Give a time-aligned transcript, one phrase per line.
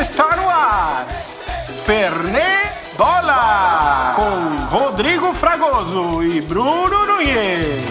[0.00, 1.06] Está no ar.
[1.84, 4.14] Fernê Bola.
[4.16, 7.84] Com Rodrigo Fragoso e Bruno Nunes.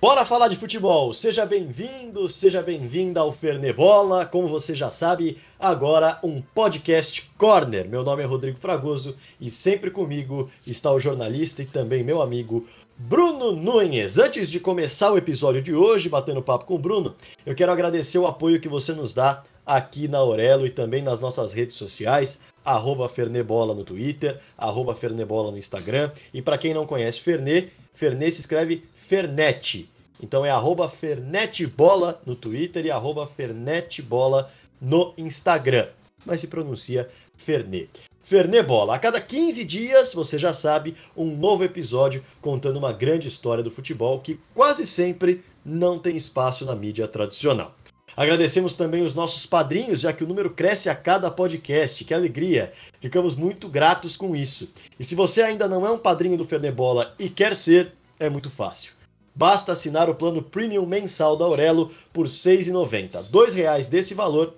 [0.00, 1.12] Bora falar de futebol!
[1.12, 4.24] Seja bem-vindo, seja bem-vinda ao Fernebola.
[4.24, 7.88] Como você já sabe, agora um podcast corner.
[7.88, 12.68] Meu nome é Rodrigo Fragoso e sempre comigo está o jornalista e também meu amigo
[12.96, 14.16] Bruno Nunes.
[14.16, 18.18] Antes de começar o episódio de hoje, batendo papo com o Bruno, eu quero agradecer
[18.18, 22.38] o apoio que você nos dá aqui na Aurelo e também nas nossas redes sociais,
[22.64, 26.10] arroba Fernebola no Twitter, arroba Fernebola no Instagram.
[26.32, 29.88] E para quem não conhece Fernê, Fernê se escreve Fernet.
[30.22, 35.88] Então é arroba Fernetbola no Twitter e arroba Fernetbola no Instagram.
[36.24, 37.88] Mas se pronuncia Fernê.
[38.22, 38.96] Fernebola.
[38.96, 43.70] A cada 15 dias, você já sabe, um novo episódio contando uma grande história do
[43.70, 47.72] futebol que quase sempre não tem espaço na mídia tradicional.
[48.16, 52.02] Agradecemos também os nossos padrinhos, já que o número cresce a cada podcast.
[52.02, 52.72] Que alegria!
[52.98, 54.70] Ficamos muito gratos com isso.
[54.98, 58.48] E se você ainda não é um padrinho do Fernebola e quer ser, é muito
[58.48, 58.94] fácil.
[59.34, 63.26] Basta assinar o plano Premium mensal da Aurelo por R$ 6,90.
[63.30, 64.54] R$ reais desse valor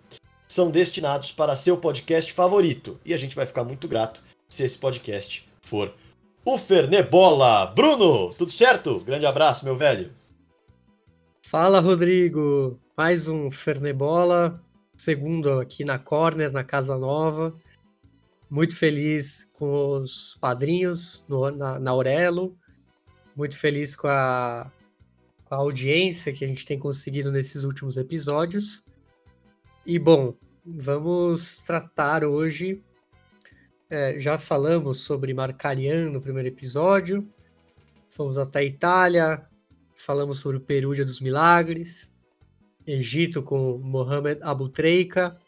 [0.46, 2.96] são destinados para seu podcast favorito.
[3.04, 5.92] E a gente vai ficar muito grato se esse podcast for
[6.44, 7.66] o Fernebola.
[7.66, 9.00] Bruno, tudo certo?
[9.00, 10.12] Grande abraço, meu velho.
[11.44, 12.78] Fala, Rodrigo.
[12.98, 14.60] Mais um Fernebola,
[14.96, 17.56] segundo aqui na Corner, na Casa Nova.
[18.50, 22.58] Muito feliz com os padrinhos no, na, Aurelo.
[23.36, 24.68] Muito feliz com a,
[25.44, 28.84] com a audiência que a gente tem conseguido nesses últimos episódios.
[29.86, 30.34] E bom,
[30.66, 32.80] vamos tratar hoje.
[33.88, 37.24] É, já falamos sobre Marcarian no primeiro episódio.
[38.10, 39.46] Fomos até a Itália,
[39.94, 42.10] falamos sobre o Perúdia dos Milagres,
[42.90, 45.38] Egito com Mohamed Abu Treika.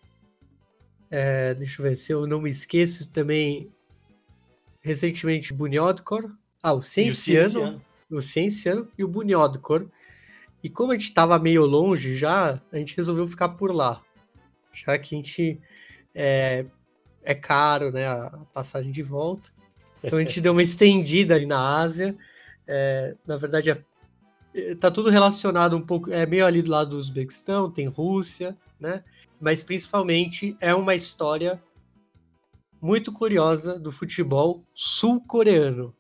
[1.10, 3.70] É, deixa eu ver se eu não me esqueço também.
[4.81, 6.31] Recentemente, Bunyodkor.
[6.62, 7.82] Ah, o Cienciano.
[8.10, 9.87] O Cienciano e o Bunyodkor.
[10.62, 14.03] E como a gente estava meio longe já, a gente resolveu ficar por lá
[14.72, 15.60] já que a gente
[16.14, 16.64] é,
[17.22, 19.50] é caro, né, a passagem de volta.
[20.03, 22.16] Então a gente deu uma estendida ali na Ásia.
[22.66, 23.82] É, na verdade, é, é,
[24.81, 29.05] tá tudo relacionado um pouco, é meio ali do lado do Uzbequistão, tem Rússia, né?
[29.41, 31.62] Mas principalmente é uma história
[32.81, 35.94] muito curiosa do futebol sul-coreano.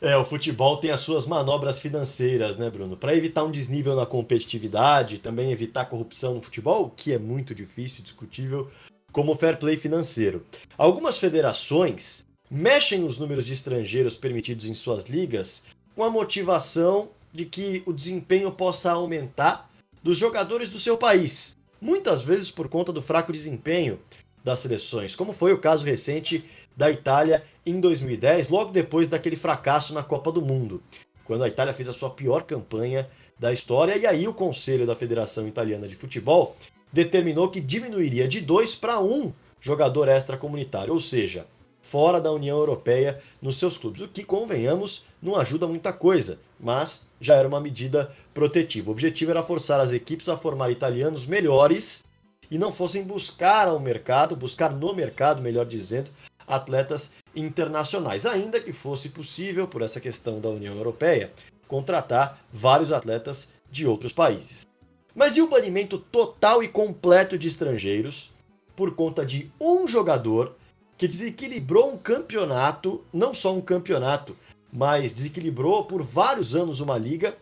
[0.00, 2.96] É, o futebol tem as suas manobras financeiras, né, Bruno?
[2.96, 8.02] Para evitar um desnível na competitividade, também evitar corrupção no futebol, que é muito difícil,
[8.02, 8.70] discutível,
[9.12, 10.44] como fair play financeiro.
[10.76, 17.44] Algumas federações mexem os números de estrangeiros permitidos em suas ligas com a motivação de
[17.44, 19.70] que o desempenho possa aumentar
[20.02, 23.98] dos jogadores do seu país, muitas vezes por conta do fraco desempenho
[24.42, 26.44] das seleções, como foi o caso recente
[26.76, 30.82] da Itália em 2010, logo depois daquele fracasso na Copa do Mundo,
[31.24, 34.94] quando a Itália fez a sua pior campanha da história, e aí o Conselho da
[34.94, 36.56] Federação Italiana de Futebol
[36.92, 41.46] determinou que diminuiria de dois para um jogador extracomunitário, ou seja,
[41.84, 47.06] fora da União Europeia nos seus clubes, o que, convenhamos, não ajuda muita coisa, mas
[47.20, 48.88] já era uma medida protetiva.
[48.88, 52.02] O objetivo era forçar as equipes a formar italianos melhores
[52.50, 56.10] e não fossem buscar ao mercado, buscar no mercado, melhor dizendo,
[56.46, 61.32] atletas internacionais, ainda que fosse possível, por essa questão da União Europeia,
[61.68, 64.66] contratar vários atletas de outros países.
[65.14, 68.30] Mas e o banimento total e completo de estrangeiros
[68.74, 70.56] por conta de um jogador
[71.04, 74.34] que desequilibrou um campeonato, não só um campeonato,
[74.72, 77.36] mas desequilibrou por vários anos uma liga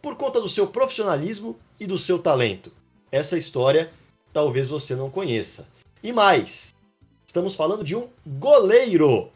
[0.00, 2.72] por conta do seu profissionalismo e do seu talento?
[3.10, 3.92] Essa história
[4.32, 5.68] talvez você não conheça.
[6.02, 6.72] E mais,
[7.26, 9.30] Estamos falando de um goleiro.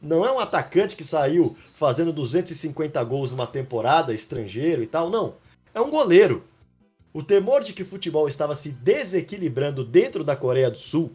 [0.00, 5.34] Não é um atacante que saiu fazendo 250 gols numa temporada, estrangeiro e tal, não.
[5.74, 6.42] É um goleiro.
[7.12, 11.12] O temor de que o futebol estava se desequilibrando dentro da Coreia do Sul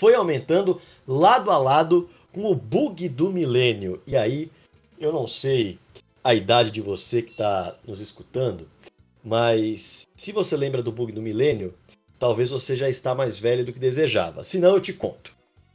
[0.00, 4.00] foi aumentando lado a lado com o bug do milênio.
[4.06, 4.50] E aí,
[4.98, 5.78] eu não sei
[6.24, 8.66] a idade de você que está nos escutando,
[9.22, 11.74] mas se você lembra do bug do milênio,
[12.18, 14.42] talvez você já está mais velho do que desejava.
[14.42, 15.34] Se não, eu te conto.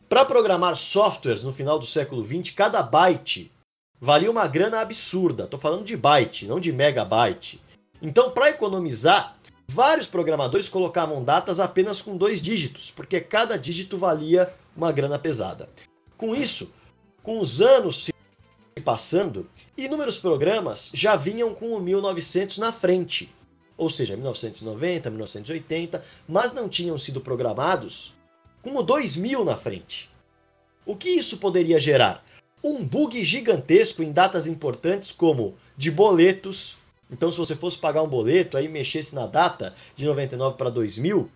[0.10, 3.52] Para programar softwares no final do século XX, cada byte
[4.02, 5.44] valia uma grana absurda.
[5.44, 7.62] Estou falando de byte, não de megabyte.
[8.02, 14.54] Então, para economizar, vários programadores colocavam datas apenas com dois dígitos, porque cada dígito valia
[14.76, 15.70] uma grana pesada.
[16.18, 16.72] Com isso,
[17.24, 18.14] com os anos se
[18.84, 23.34] passando, inúmeros programas já vinham com o 1900 na frente.
[23.78, 28.14] ou seja, 1990, 1980, mas não tinham sido programados
[28.62, 30.10] com o 2000 na frente.
[30.86, 32.24] O que isso poderia gerar?
[32.64, 36.78] Um bug gigantesco em datas importantes como de boletos.
[37.16, 41.32] Então, se você fosse pagar um boleto aí mexesse na data de 99 para 2000,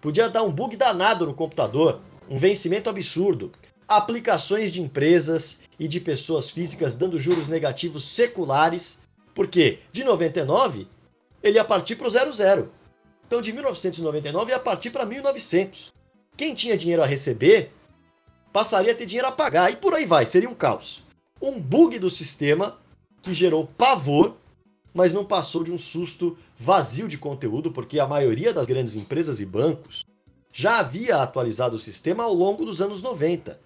[0.00, 2.00] podia dar um bug danado no computador,
[2.30, 3.50] um vencimento absurdo,
[3.88, 9.00] aplicações de empresas e de pessoas físicas dando juros negativos seculares,
[9.34, 10.86] porque de 99
[11.42, 12.68] ele ia partir para o 00.
[13.26, 15.92] Então de 1999 ia partir para 1900.
[16.36, 17.72] Quem tinha dinheiro a receber
[18.52, 21.02] passaria a ter dinheiro a pagar e por aí vai, seria um caos.
[21.42, 22.78] Um bug do sistema
[23.22, 24.36] que gerou pavor,
[24.96, 29.40] mas não passou de um susto vazio de conteúdo, porque a maioria das grandes empresas
[29.40, 30.02] e bancos
[30.50, 33.60] já havia atualizado o sistema ao longo dos anos 90.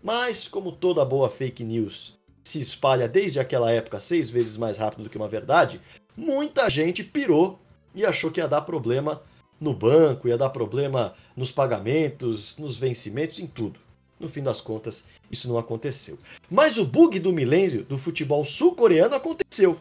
[0.00, 5.02] Mas, como toda boa fake news se espalha desde aquela época seis vezes mais rápido
[5.02, 5.80] do que uma verdade,
[6.16, 7.58] muita gente pirou
[7.92, 9.20] e achou que ia dar problema
[9.60, 13.80] no banco, ia dar problema nos pagamentos, nos vencimentos, em tudo.
[14.20, 16.16] No fim das contas, isso não aconteceu.
[16.48, 19.76] Mas o bug do milênio do futebol sul-coreano aconteceu.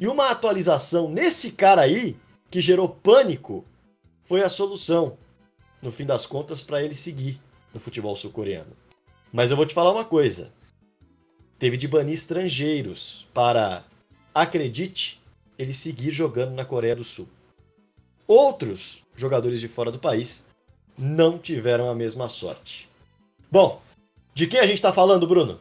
[0.00, 2.16] E uma atualização nesse cara aí,
[2.50, 3.66] que gerou pânico,
[4.24, 5.18] foi a solução,
[5.82, 7.38] no fim das contas, para ele seguir
[7.74, 8.74] no futebol sul-coreano.
[9.30, 10.50] Mas eu vou te falar uma coisa.
[11.58, 13.84] Teve de banir estrangeiros para,
[14.34, 15.20] acredite,
[15.58, 17.28] ele seguir jogando na Coreia do Sul.
[18.26, 20.46] Outros jogadores de fora do país
[20.96, 22.88] não tiveram a mesma sorte.
[23.52, 23.82] Bom,
[24.32, 25.60] de quem a gente está falando, Bruno?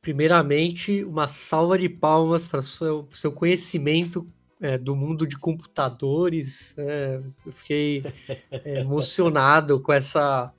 [0.00, 4.26] Primeiramente, uma salva de palmas para o seu, seu conhecimento
[4.60, 6.76] é, do mundo de computadores.
[6.78, 8.02] É, eu fiquei
[8.50, 10.52] é, emocionado com essa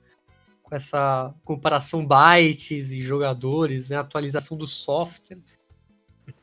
[0.62, 5.38] com essa comparação bytes e jogadores, né, atualização do software.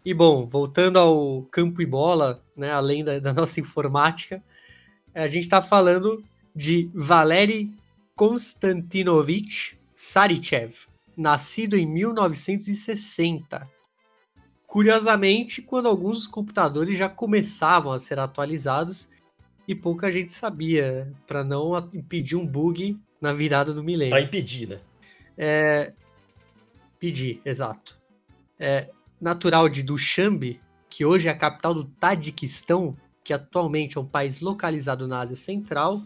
[0.03, 4.43] E bom, voltando ao campo e bola, né, além da, da nossa informática,
[5.15, 6.21] a gente está falando
[6.53, 7.73] de Valery
[8.15, 13.67] Konstantinovich Sarichev, nascido em 1960.
[14.67, 19.09] Curiosamente, quando alguns dos computadores já começavam a ser atualizados
[19.67, 24.11] e pouca gente sabia, para não impedir um bug na virada do milênio.
[24.11, 24.79] Para impedir, né?
[25.37, 25.93] É,
[26.99, 27.99] pedir, exato.
[28.59, 28.89] É,
[29.19, 34.39] natural de Dushanbe, que hoje é a capital do Tadiquistão, que atualmente é um país
[34.39, 36.01] localizado na Ásia Central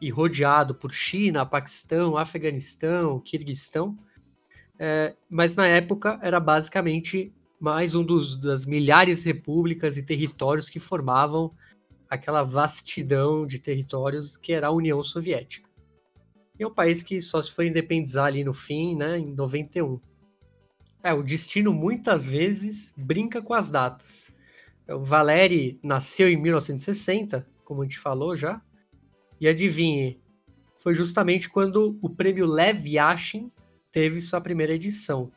[0.00, 3.96] e rodeado por China, Paquistão, Afeganistão, Kirguistão.
[4.78, 10.68] É, mas na época era basicamente mais um dos, das milhares de repúblicas e territórios
[10.68, 11.52] que formavam
[12.08, 15.68] aquela vastidão de territórios que era a União Soviética.
[16.58, 20.00] E é um país que só se foi independizar ali no fim, né, em 91.
[21.02, 24.30] É, o destino muitas vezes brinca com as datas.
[24.88, 28.62] O Valeri nasceu em 1960, como a gente falou já,
[29.40, 30.20] e adivinhe,
[30.78, 33.50] foi justamente quando o prêmio Lev Yashin
[33.96, 35.32] teve sua primeira edição.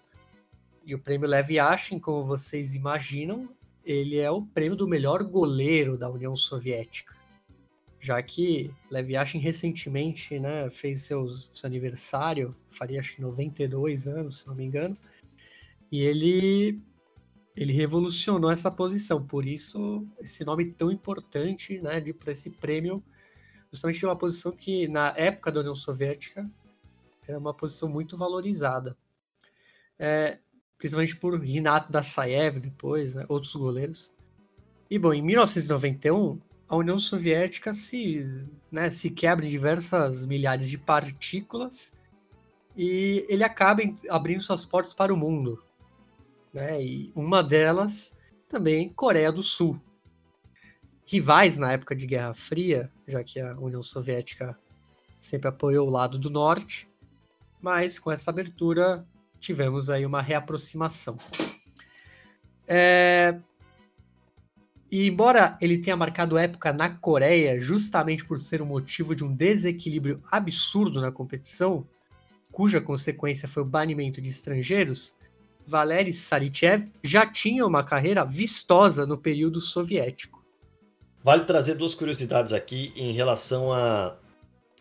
[0.86, 3.48] E o prêmio Lev Yashin, como vocês imaginam,
[3.86, 7.16] ele é o prêmio do melhor goleiro da União Soviética.
[8.02, 14.48] Já que Lev Yashin recentemente né, fez seus, seu aniversário, faria acho 92 anos, se
[14.48, 14.98] não me engano,
[15.90, 16.84] e ele,
[17.56, 23.02] ele revolucionou essa posição, por isso esse nome tão importante né, para esse prêmio,
[23.72, 26.46] justamente de uma posição que na época da União Soviética
[27.30, 28.98] era uma posição muito valorizada.
[29.98, 30.40] É,
[30.78, 34.12] principalmente por Rinat Dassaev depois, né, outros goleiros.
[34.90, 38.26] E bom, em 1991 a União Soviética se,
[38.72, 41.94] né, se quebra em diversas milhares de partículas
[42.76, 45.64] e ele acaba abrindo suas portas para o mundo.
[46.52, 46.82] Né?
[46.82, 48.16] E uma delas
[48.48, 49.80] também Coreia do Sul.
[51.06, 54.58] Rivais na época de Guerra Fria, já que a União Soviética
[55.18, 56.89] sempre apoiou o lado do norte,
[57.62, 59.06] mas com essa abertura
[59.40, 61.18] tivemos aí uma reaproximação.
[62.68, 63.36] É,
[64.92, 69.34] e embora ele tenha marcado época na Coreia justamente por ser o motivo de um
[69.34, 71.86] desequilíbrio absurdo na competição,
[72.52, 75.16] cuja consequência foi o banimento de estrangeiros,
[75.66, 80.44] Valery Sarichev já tinha uma carreira vistosa no período soviético.
[81.24, 84.16] Vale trazer duas curiosidades aqui em relação a,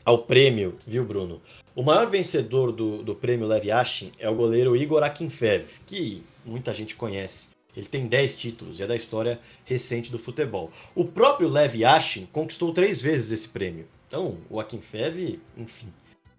[0.04, 1.42] ao prêmio, viu, Bruno?
[1.78, 6.74] O maior vencedor do, do prêmio Lev Yashin é o goleiro Igor Akinfev, que muita
[6.74, 7.50] gente conhece.
[7.76, 10.72] Ele tem 10 títulos e é da história recente do futebol.
[10.92, 13.86] O próprio Lev Yashin conquistou três vezes esse prêmio.
[14.08, 15.86] Então, o Akinfev, enfim,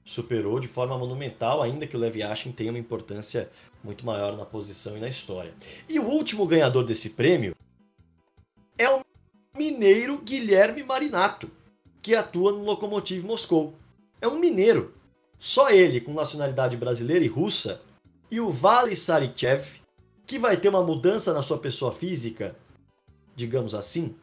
[0.04, 3.50] superou de forma monumental, ainda que o Lev Yashin tenha uma importância
[3.82, 5.54] muito maior na posição e na história.
[5.88, 7.56] E o último ganhador desse prêmio
[8.78, 9.06] é o
[9.58, 11.50] mineiro Guilherme Marinato,
[12.02, 13.74] que atua no Lokomotiv Moscou.
[14.20, 14.99] É um mineiro.
[15.40, 17.80] Só ele, com nacionalidade brasileira e russa,
[18.30, 19.80] e o Vale Sarichev,
[20.28, 22.56] que vai ter uma mudança na sua pessoa física,
[23.36, 24.14] digamos assim,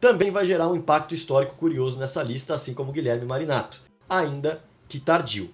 [0.00, 4.98] também vai gerar um impacto histórico curioso nessa lista, assim como Guilherme Marinato, ainda que
[4.98, 5.48] tardio.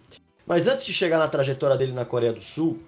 [0.46, 2.78] Mas antes de chegar na trajetória dele na Coreia do Sul,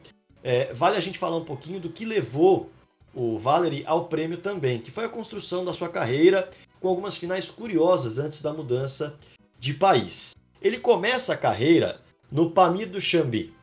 [0.42, 2.70] é, vale a gente falar um pouquinho do que levou
[3.14, 6.49] o Valery ao prêmio também, que foi a construção da sua carreira
[6.80, 9.14] com algumas finais curiosas antes da mudança
[9.58, 10.35] de país.
[10.61, 13.54] Ele começa a carreira no Pamir do Xambi,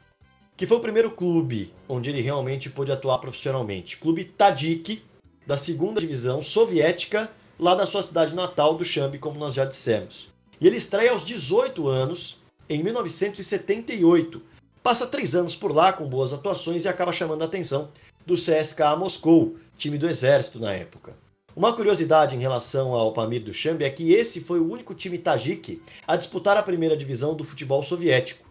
[0.56, 3.98] que foi o primeiro clube onde ele realmente pôde atuar profissionalmente.
[3.98, 5.04] Clube Tadjik,
[5.46, 7.30] da segunda divisão soviética,
[7.60, 10.30] lá da sua cidade natal do Xambi, como nós já dissemos.
[10.62, 12.38] E ele estreia aos 18 anos,
[12.70, 14.42] em 1978.
[14.82, 17.90] Passa três anos por lá com boas atuações e acaba chamando a atenção
[18.26, 21.18] do CSKA Moscou, time do exército na época.
[21.56, 25.20] Uma curiosidade em relação ao Pamir do Xambi é que esse foi o único time
[25.20, 28.43] tajik a disputar a primeira divisão do futebol soviético.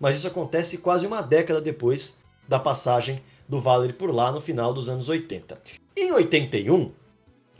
[0.00, 2.16] Mas isso acontece quase uma década depois
[2.48, 5.60] da passagem do Valery por lá no final dos anos 80.
[5.96, 6.90] Em 81,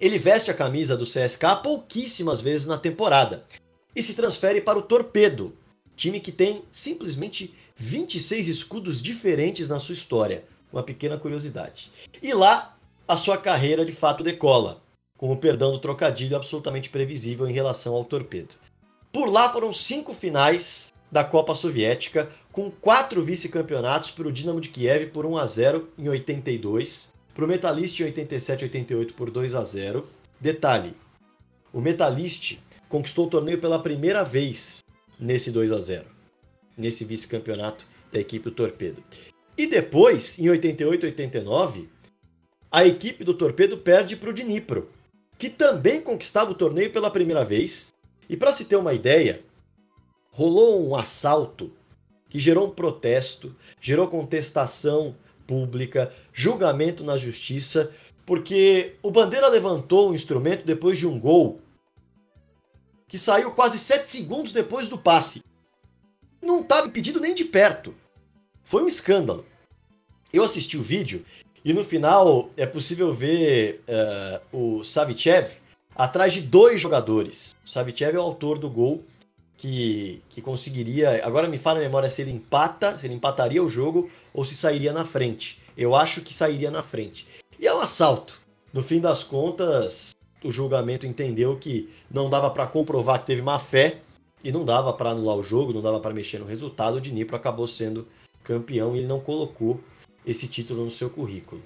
[0.00, 3.44] ele veste a camisa do CSKA pouquíssimas vezes na temporada
[3.94, 5.54] e se transfere para o Torpedo,
[5.94, 11.92] time que tem simplesmente 26 escudos diferentes na sua história, uma pequena curiosidade.
[12.22, 14.80] E lá, a sua carreira de fato decola,
[15.18, 18.54] com o perdão do trocadilho absolutamente previsível em relação ao torpedo.
[19.12, 24.68] Por lá foram cinco finais da Copa Soviética, com quatro vice-campeonatos para o Dinamo de
[24.68, 29.30] Kiev por 1 a 0 em 82, para o Metalist em 87 e 88 por
[29.30, 30.06] 2 a 0.
[30.40, 30.94] Detalhe:
[31.72, 34.80] o Metalist conquistou o torneio pela primeira vez
[35.18, 36.06] nesse 2 a 0,
[36.76, 39.02] nesse vice-campeonato da equipe do Torpedo.
[39.56, 41.88] E depois, em 88 e 89,
[42.72, 44.90] a equipe do Torpedo perde para o Dnipro,
[45.38, 47.94] que também conquistava o torneio pela primeira vez.
[48.28, 49.42] E para se ter uma ideia,
[50.40, 51.70] rolou um assalto
[52.30, 55.14] que gerou um protesto, gerou contestação
[55.46, 57.92] pública, julgamento na justiça,
[58.24, 61.60] porque o Bandeira levantou o instrumento depois de um gol
[63.06, 65.42] que saiu quase 7 segundos depois do passe.
[66.40, 67.94] Não estava impedido nem de perto.
[68.62, 69.44] Foi um escândalo.
[70.32, 71.22] Eu assisti o vídeo
[71.62, 73.84] e no final é possível ver
[74.52, 75.58] uh, o Savichev
[75.94, 77.54] atrás de dois jogadores.
[77.62, 79.04] O Savichev é o autor do gol
[79.60, 81.22] que, que conseguiria.
[81.22, 84.56] Agora me fala a memória se ele empata, se ele empataria o jogo ou se
[84.56, 85.60] sairia na frente.
[85.76, 87.26] Eu acho que sairia na frente.
[87.58, 88.40] E é um assalto.
[88.72, 90.12] No fim das contas,
[90.42, 93.98] o julgamento entendeu que não dava para comprovar que teve má fé
[94.42, 96.96] e não dava para anular o jogo, não dava para mexer no resultado.
[96.96, 98.08] O Dnipro acabou sendo
[98.42, 99.78] campeão e ele não colocou
[100.24, 101.62] esse título no seu currículo.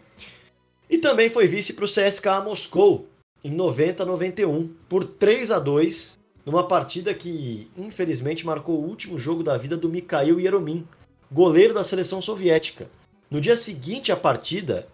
[0.91, 3.07] E também foi vice para o CSKA Moscou
[3.45, 9.57] em 90-91 por 3 a 2 numa partida que infelizmente marcou o último jogo da
[9.57, 10.87] vida do Mikhail Yeromin,
[11.31, 12.91] goleiro da seleção soviética.
[13.31, 14.87] No dia seguinte à partida,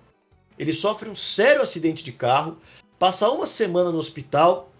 [0.58, 2.56] ele sofre um sério acidente de carro,
[2.98, 4.70] passa uma semana no hospital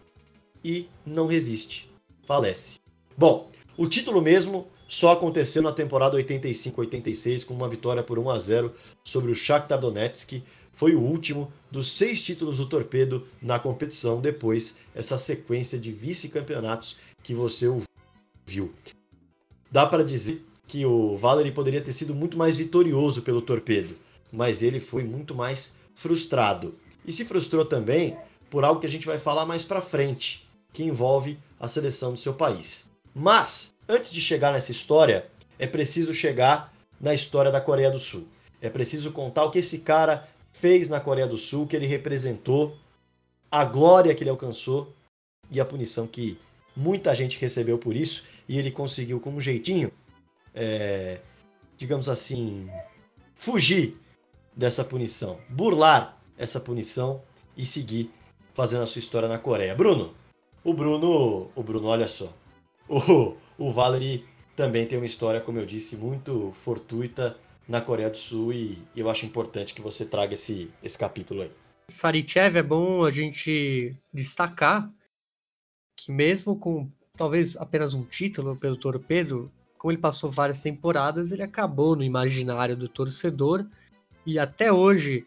[0.65, 1.91] e não resiste,
[2.27, 2.79] falece.
[3.17, 8.39] Bom, o título mesmo só aconteceu na temporada 85-86 com uma vitória por 1 a
[8.39, 8.75] 0
[9.05, 10.43] sobre o Shakhtar Donetsk.
[10.81, 16.97] Foi o último dos seis títulos do Torpedo na competição, depois essa sequência de vice-campeonatos
[17.23, 17.67] que você
[18.47, 18.73] viu.
[19.71, 23.95] Dá para dizer que o Valery poderia ter sido muito mais vitorioso pelo Torpedo,
[24.33, 26.75] mas ele foi muito mais frustrado.
[27.05, 28.17] E se frustrou também
[28.49, 32.19] por algo que a gente vai falar mais para frente, que envolve a seleção do
[32.19, 32.91] seu país.
[33.15, 35.27] Mas antes de chegar nessa história,
[35.59, 38.27] é preciso chegar na história da Coreia do Sul.
[38.63, 42.77] É preciso contar o que esse cara fez na Coreia do Sul, que ele representou,
[43.51, 44.95] a glória que ele alcançou
[45.51, 46.39] e a punição que
[46.77, 48.25] muita gente recebeu por isso.
[48.49, 49.91] E ele conseguiu, com um jeitinho,
[50.55, 51.21] é,
[51.77, 52.69] digamos assim,
[53.35, 53.97] fugir
[54.57, 57.23] dessa punição, burlar essa punição
[57.57, 58.11] e seguir
[58.55, 59.75] fazendo a sua história na Coreia.
[59.75, 60.15] Bruno,
[60.65, 62.33] o Bruno, o Bruno, olha só,
[62.89, 64.27] o, o Valery
[64.57, 67.39] também tem uma história, como eu disse, muito fortuita
[67.71, 71.53] na Coreia do Sul e eu acho importante que você traga esse, esse capítulo aí.
[71.89, 74.91] Sarichev é bom a gente destacar
[75.97, 81.43] que mesmo com talvez apenas um título pelo Torpedo, como ele passou várias temporadas, ele
[81.43, 83.65] acabou no imaginário do torcedor
[84.27, 85.27] e até hoje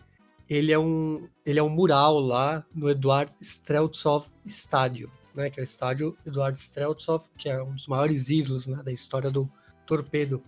[0.49, 5.63] ele é um, ele é um mural lá no Eduard Streltsov Stadium né, que é
[5.63, 9.49] o estádio Eduardo Streltsov, que é um dos maiores ídolos né, da história do
[9.85, 10.43] torpedo.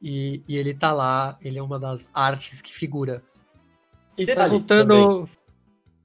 [0.00, 3.22] E, e, ele tá lá, ele é uma das artes que figura.
[4.16, 5.28] E detalhe, Perguntando...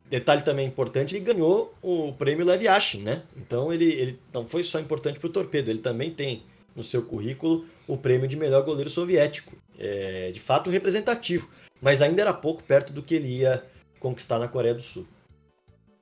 [0.09, 3.23] detalhe também importante, ele ganhou o prêmio Lev Yashin, né?
[3.37, 6.43] Então ele, ele não foi só importante para o Torpedo, ele também tem
[6.75, 9.55] no seu currículo o prêmio de melhor goleiro soviético.
[9.77, 11.49] É, de fato representativo,
[11.81, 13.65] mas ainda era pouco perto do que ele ia
[13.99, 15.07] conquistar na Coreia do Sul.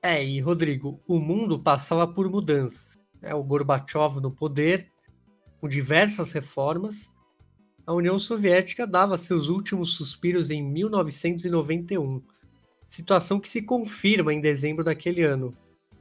[0.04, 2.98] É, e Rodrigo, o mundo passava por mudanças.
[3.22, 4.92] É, o Gorbachev no poder,
[5.60, 7.10] com diversas reformas,
[7.86, 12.22] a União Soviética dava seus últimos suspiros em 1991,
[12.86, 15.56] situação que se confirma em dezembro daquele ano,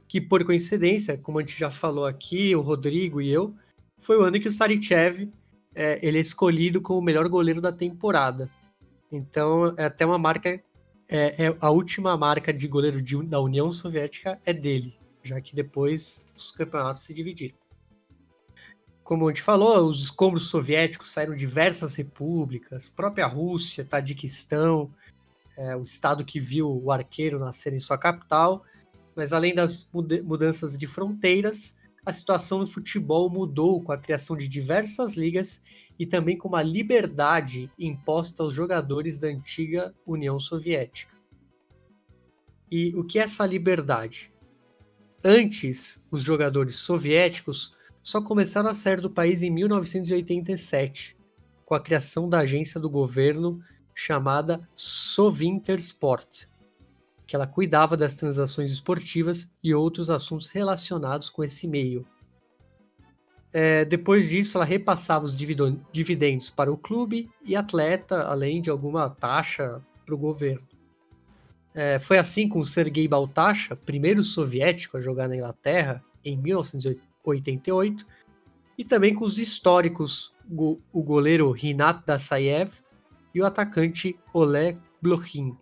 [0.07, 3.55] que por coincidência, como a gente já falou aqui, o Rodrigo e eu,
[3.97, 5.29] foi o ano que o Sarichev
[5.73, 8.49] é, ele é escolhido como o melhor goleiro da temporada.
[9.11, 10.49] Então é até uma marca,
[11.09, 15.55] é, é a última marca de goleiro de, da União Soviética é dele, já que
[15.55, 17.60] depois os campeonatos se dividiram.
[19.03, 24.93] Como a gente falou, os escombros soviéticos saíram diversas repúblicas, própria Rússia, Tadiquistão,
[25.57, 28.63] é, o estado que viu o arqueiro nascer em sua capital,
[29.15, 34.47] mas além das mudanças de fronteiras, a situação no futebol mudou com a criação de
[34.47, 35.61] diversas ligas
[35.99, 41.15] e também com uma liberdade imposta aos jogadores da antiga União Soviética.
[42.71, 44.33] E o que é essa liberdade?
[45.23, 51.17] Antes, os jogadores soviéticos só começaram a sair do país em 1987,
[51.65, 53.61] com a criação da agência do governo
[53.93, 56.47] chamada Sovintersport,
[57.27, 62.05] que ela cuidava das transações esportivas e outros assuntos relacionados com esse meio.
[63.53, 69.09] É, depois disso, ela repassava os dividendos para o clube e atleta, além de alguma
[69.09, 70.67] taxa para o governo.
[71.73, 76.37] É, foi assim com Sergei Baltasha, primeiro soviético a jogar na Inglaterra, em
[77.25, 78.05] 1988,
[78.77, 82.73] e também com os históricos, o goleiro Rinat Dasayev
[83.33, 85.55] e o atacante Oleg Blokhin,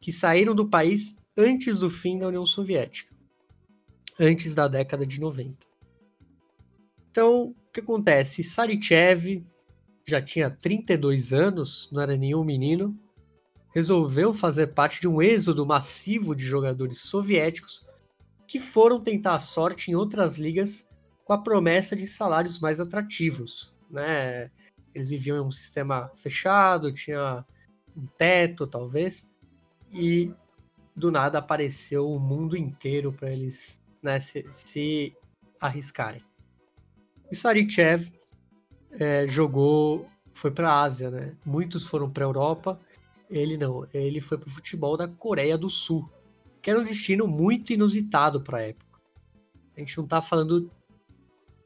[0.00, 3.14] que saíram do país antes do fim da União Soviética,
[4.18, 5.66] antes da década de 90.
[7.10, 8.42] Então, o que acontece?
[8.42, 9.44] Sarichev
[10.06, 12.98] já tinha 32 anos, não era nenhum menino,
[13.74, 17.86] resolveu fazer parte de um êxodo massivo de jogadores soviéticos
[18.46, 20.88] que foram tentar a sorte em outras ligas
[21.32, 23.74] com a promessa de salários mais atrativos.
[23.90, 24.50] Né?
[24.94, 27.44] Eles viviam em um sistema fechado, tinha
[27.96, 29.30] um teto, talvez,
[29.90, 30.30] e
[30.94, 35.16] do nada apareceu o mundo inteiro para eles né, se, se,
[35.58, 36.22] arriscarem.
[37.30, 38.12] E Sarichev
[38.90, 41.34] é, jogou, foi para a Ásia, né?
[41.46, 42.78] Muitos foram para a Europa,
[43.30, 46.10] ele não, ele foi para o futebol da Coreia do Sul,
[46.60, 49.00] que era um destino muito inusitado para a época.
[49.74, 50.70] A gente não está falando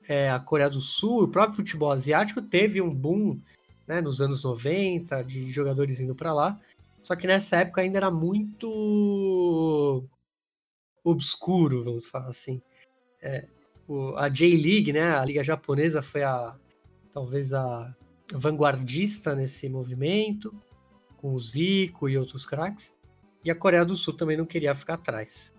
[0.08, 3.40] é, a Coreia do Sul, o próprio futebol asiático teve um boom
[3.86, 6.58] né, nos anos 90 de jogadores indo para lá,
[7.02, 10.04] só que nessa época ainda era muito
[11.04, 12.60] obscuro, vamos falar assim.
[13.22, 13.46] É,
[13.86, 16.58] o, a J-League, né, a liga japonesa, foi a
[17.12, 17.94] talvez a
[18.32, 20.52] vanguardista nesse movimento,
[21.16, 22.92] com o Zico e outros craques.
[23.44, 25.54] E a Coreia do Sul também não queria ficar atrás.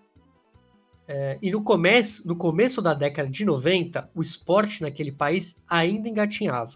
[1.07, 6.09] É, e no começo, no começo da década de 90, o esporte naquele país ainda
[6.09, 6.73] engatinhava.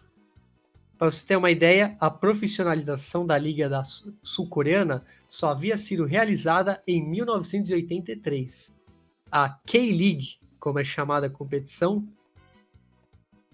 [0.98, 3.82] Para você ter uma ideia, a profissionalização da Liga da
[4.24, 8.72] Sul-Coreana só havia sido realizada em 1983.
[9.32, 12.08] A K-League, como é chamada a competição,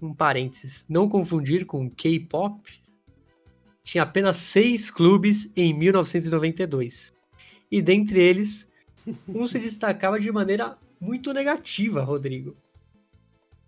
[0.02, 2.70] um parênteses, não confundir com K-pop,
[3.82, 7.13] tinha apenas seis clubes em 1992.
[7.72, 8.70] E dentre eles,
[9.28, 12.56] um se destacava de maneira muito negativa, Rodrigo.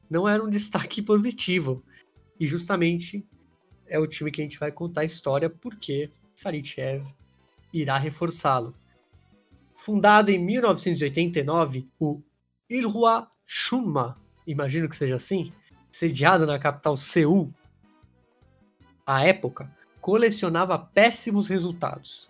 [0.09, 1.83] Não era um destaque positivo.
[2.39, 3.25] E justamente
[3.87, 7.05] é o time que a gente vai contar a história porque Sarichev
[7.73, 8.75] irá reforçá-lo.
[9.73, 12.21] Fundado em 1989, o
[12.69, 15.53] Ilhwa Shuma, imagino que seja assim,
[15.91, 17.53] sediado na capital Seul,
[19.05, 22.29] à época, colecionava péssimos resultados.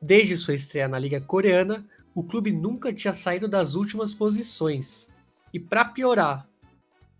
[0.00, 1.86] Desde sua estreia na Liga Coreana,
[2.18, 5.08] o clube nunca tinha saído das últimas posições.
[5.54, 6.48] E para piorar,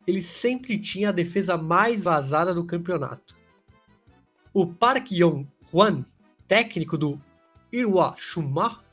[0.05, 3.39] ele sempre tinha a defesa mais vazada do campeonato.
[4.53, 6.05] O Park Yong-hwan,
[6.49, 7.17] técnico do
[7.71, 8.85] Irwa Shuma,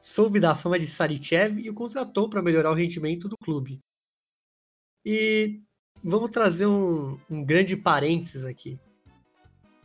[0.00, 3.80] soube da fama de Sarichev e o contratou para melhorar o rendimento do clube.
[5.04, 5.60] E
[6.02, 8.80] vamos trazer um, um grande parênteses aqui.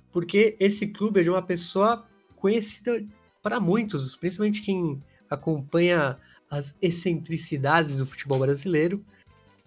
[0.10, 3.06] Porque esse clube é de uma pessoa conhecida
[3.42, 5.04] para muitos, principalmente quem
[5.34, 6.18] acompanha
[6.50, 9.04] as excentricidades do futebol brasileiro.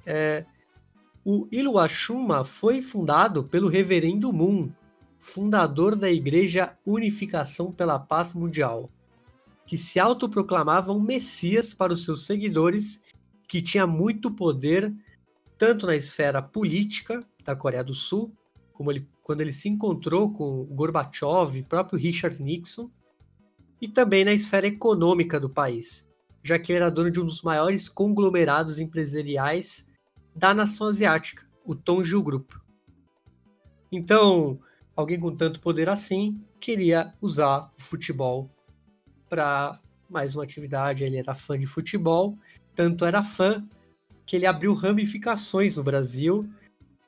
[0.05, 0.45] É,
[1.25, 4.71] o Iluashuma foi fundado pelo Reverendo Moon,
[5.19, 8.91] fundador da Igreja Unificação pela Paz Mundial.
[9.67, 13.03] que se autoproclamava um messias para os seus seguidores,
[13.49, 14.95] que tinha muito poder
[15.59, 18.33] tanto na esfera política da Coreia do Sul,
[18.73, 22.91] como ele, quando ele se encontrou com Gorbachev próprio Richard Nixon,
[23.81, 26.07] e também na esfera econômica do país,
[26.43, 29.87] já que ele era dono de um dos maiores conglomerados empresariais
[30.35, 32.53] da nação asiática, o Tongju Group.
[33.91, 34.59] Então,
[34.95, 38.51] alguém com tanto poder assim queria usar o futebol
[39.29, 41.05] para mais uma atividade.
[41.05, 42.39] Ele era fã de futebol,
[42.75, 43.67] tanto era fã
[44.25, 46.49] que ele abriu ramificações no Brasil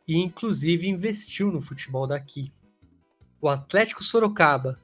[0.06, 2.52] e inclusive investiu no futebol daqui.
[3.40, 4.80] O Atlético Sorocaba,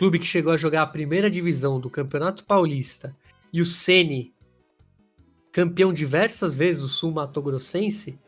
[0.00, 3.14] clube que chegou a jogar a primeira divisão do Campeonato Paulista,
[3.52, 4.32] e o Ceni,
[5.52, 8.18] campeão diversas vezes do Sul Mato Grossense,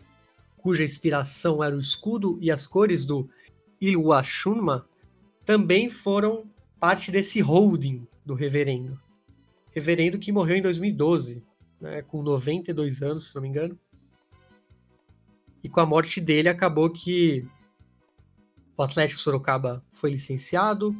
[0.58, 3.26] cuja inspiração era o escudo e as cores do
[3.80, 4.86] Ilwashunma,
[5.46, 6.46] também foram
[6.78, 9.00] parte desse holding do reverendo.
[9.74, 11.42] Reverendo que morreu em 2012,
[11.80, 13.78] né, com 92 anos, se não me engano.
[15.64, 17.48] E com a morte dele acabou que
[18.76, 20.94] o Atlético Sorocaba foi licenciado,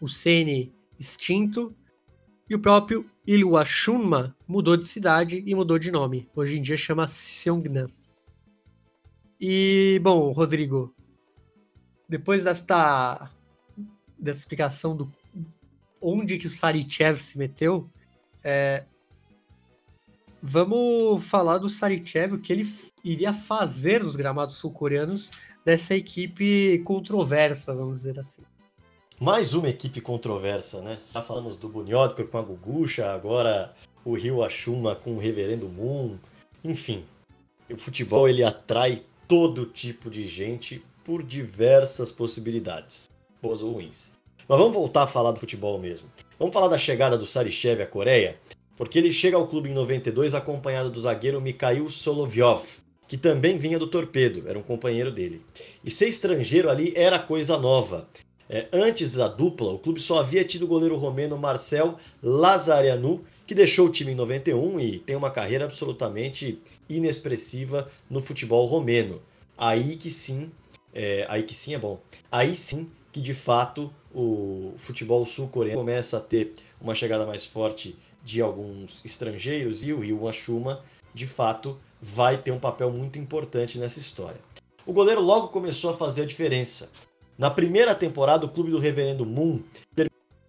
[0.00, 1.74] o Sene extinto
[2.48, 6.28] e o próprio Ilwashunma mudou de cidade e mudou de nome.
[6.34, 7.88] Hoje em dia chama Seongnam.
[9.40, 10.94] E, bom, Rodrigo,
[12.08, 13.30] depois desta,
[14.18, 15.10] dessa explicação do
[16.02, 17.88] onde que o Sarichev se meteu,
[18.42, 18.84] é,
[20.42, 22.68] vamos falar do Sarichev, o que ele
[23.04, 25.30] iria fazer nos gramados sul-coreanos
[25.64, 28.42] dessa equipe controversa, vamos dizer assim.
[29.20, 30.98] Mais uma equipe controversa, né?
[31.12, 36.16] Já falamos do Bunyotka com a Gugucha, agora o Rio Ashuma com o Reverendo Moon.
[36.64, 37.04] Enfim,
[37.70, 43.10] o futebol ele atrai todo tipo de gente por diversas possibilidades,
[43.42, 44.12] boas ou ruins.
[44.48, 46.08] Mas vamos voltar a falar do futebol mesmo.
[46.38, 48.38] Vamos falar da chegada do Sarichev à Coreia,
[48.74, 52.64] porque ele chega ao clube em 92 acompanhado do zagueiro Mikhail Solovyov,
[53.06, 55.44] que também vinha do Torpedo, era um companheiro dele.
[55.84, 58.08] E ser estrangeiro ali era coisa nova.
[58.52, 63.54] É, antes da dupla, o clube só havia tido o goleiro romeno Marcel Lazarianu, que
[63.54, 69.22] deixou o time em 91 e tem uma carreira absolutamente inexpressiva no futebol romeno.
[69.56, 70.50] Aí que sim,
[70.92, 72.00] é, aí que sim é bom.
[72.28, 77.96] Aí sim que de fato o futebol sul-coreano começa a ter uma chegada mais forte
[78.24, 80.82] de alguns estrangeiros e o Rio Ashuma,
[81.14, 84.40] de fato, vai ter um papel muito importante nessa história.
[84.84, 86.90] O goleiro logo começou a fazer a diferença.
[87.40, 89.60] Na primeira temporada, o clube do Reverendo Moon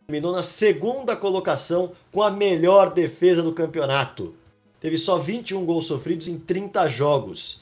[0.05, 4.35] terminou na segunda colocação com a melhor defesa do campeonato.
[4.81, 7.61] Teve só 21 gols sofridos em 30 jogos.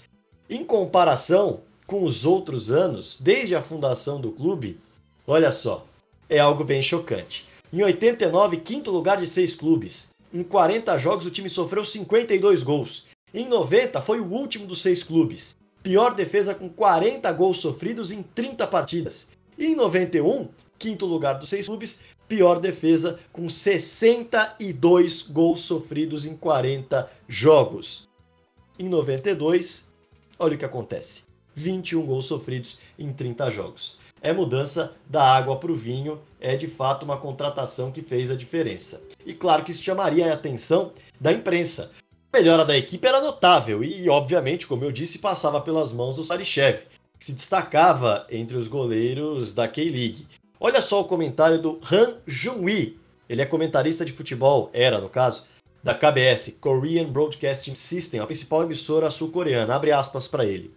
[0.50, 4.80] Em comparação com os outros anos, desde a fundação do clube,
[5.28, 5.86] olha só,
[6.28, 7.48] é algo bem chocante.
[7.72, 10.10] Em 89, quinto lugar de seis clubes.
[10.34, 13.06] Em 40 jogos, o time sofreu 52 gols.
[13.32, 15.56] Em 90, foi o último dos seis clubes.
[15.82, 19.30] Pior defesa com 40 gols sofridos em 30 partidas.
[19.58, 26.36] E em 91, quinto lugar dos seis clubes, pior defesa com 62 gols sofridos em
[26.36, 28.08] 40 jogos.
[28.78, 29.88] Em 92,
[30.38, 31.24] olha o que acontece:
[31.56, 36.68] 21 gols sofridos em 30 jogos é mudança da água para o vinho, é de
[36.68, 39.02] fato uma contratação que fez a diferença.
[39.26, 41.92] E claro que isso chamaria a atenção da imprensa.
[42.32, 46.84] Melhora da equipe era notável e, obviamente, como eu disse, passava pelas mãos do Sarichev,
[47.18, 50.28] que se destacava entre os goleiros da K-League.
[50.60, 53.00] Olha só o comentário do Han Jung-wi.
[53.28, 55.44] Ele é comentarista de futebol, era no caso,
[55.84, 59.74] da KBS, Korean Broadcasting System, a principal emissora sul-coreana.
[59.74, 60.72] Abre aspas para ele.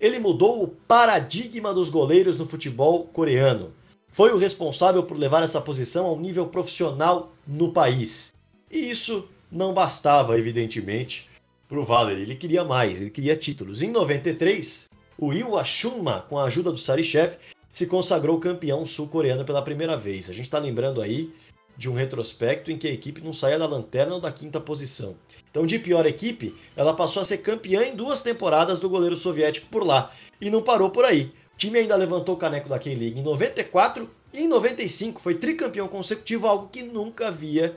[0.00, 3.74] Ele mudou o paradigma dos goleiros no futebol coreano.
[4.08, 8.32] Foi o responsável por levar essa posição ao nível profissional no país.
[8.70, 11.30] E isso não bastava, evidentemente,
[11.68, 12.22] para o Valery.
[12.22, 13.82] Ele queria mais, ele queria títulos.
[13.82, 17.36] Em 93, o Iwashunma, com a ajuda do Sarichev,
[17.70, 20.28] se consagrou campeão sul-coreano pela primeira vez.
[20.28, 21.32] A gente está lembrando aí
[21.76, 25.14] de um retrospecto em que a equipe não saía da lanterna ou da quinta posição.
[25.50, 29.68] Então, de pior equipe, ela passou a ser campeã em duas temporadas do goleiro soviético
[29.70, 30.12] por lá.
[30.40, 31.32] E não parou por aí.
[31.54, 35.86] O time ainda levantou o caneco da K-League em 94 e em 95 foi tricampeão
[35.86, 37.76] consecutivo, algo que nunca havia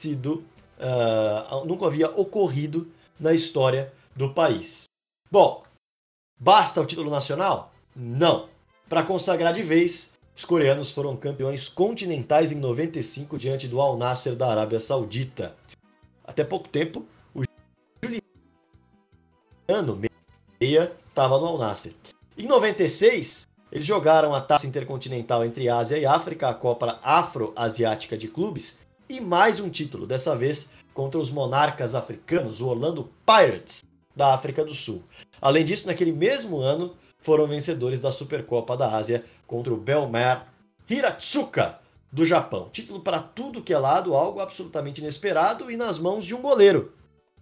[0.00, 0.42] sido,
[0.80, 4.84] uh, nunca havia ocorrido na história do país.
[5.30, 5.62] Bom,
[6.38, 7.72] basta o título nacional?
[7.94, 8.48] Não.
[8.88, 14.34] Para consagrar de vez, os coreanos foram campeões continentais em 95 diante do Al Nasser
[14.34, 15.56] da Arábia Saudita.
[16.24, 17.42] Até pouco tempo, o
[19.68, 20.00] Juliano
[20.60, 21.92] Meia estava no Al Nasser.
[22.36, 28.26] Em 96, eles jogaram a taça intercontinental entre Ásia e África, a Copa Afro-Asiática de
[28.26, 33.82] Clubes, e mais um título, dessa vez contra os monarcas africanos, o Orlando Pirates,
[34.14, 35.02] da África do Sul.
[35.42, 40.46] Além disso, naquele mesmo ano, foram vencedores da Supercopa da Ásia contra o Belmar
[40.88, 41.80] Hiratsuka,
[42.12, 42.68] do Japão.
[42.72, 46.92] Título para tudo que é lado, algo absolutamente inesperado e nas mãos de um goleiro.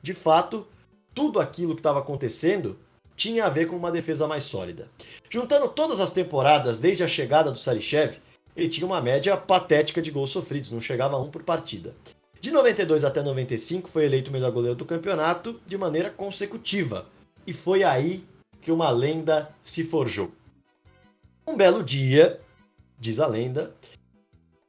[0.03, 0.67] De fato,
[1.15, 2.79] tudo aquilo que estava acontecendo
[3.15, 4.89] tinha a ver com uma defesa mais sólida.
[5.29, 8.19] Juntando todas as temporadas desde a chegada do Sarichev,
[8.59, 11.95] ele tinha uma média patética de gols sofridos, não chegava a um por partida.
[12.41, 17.07] De 92 até 95 foi eleito o melhor goleiro do campeonato de maneira consecutiva,
[17.47, 18.25] e foi aí
[18.61, 20.33] que uma lenda se forjou.
[21.47, 22.41] Um belo dia,
[22.99, 23.73] diz a lenda,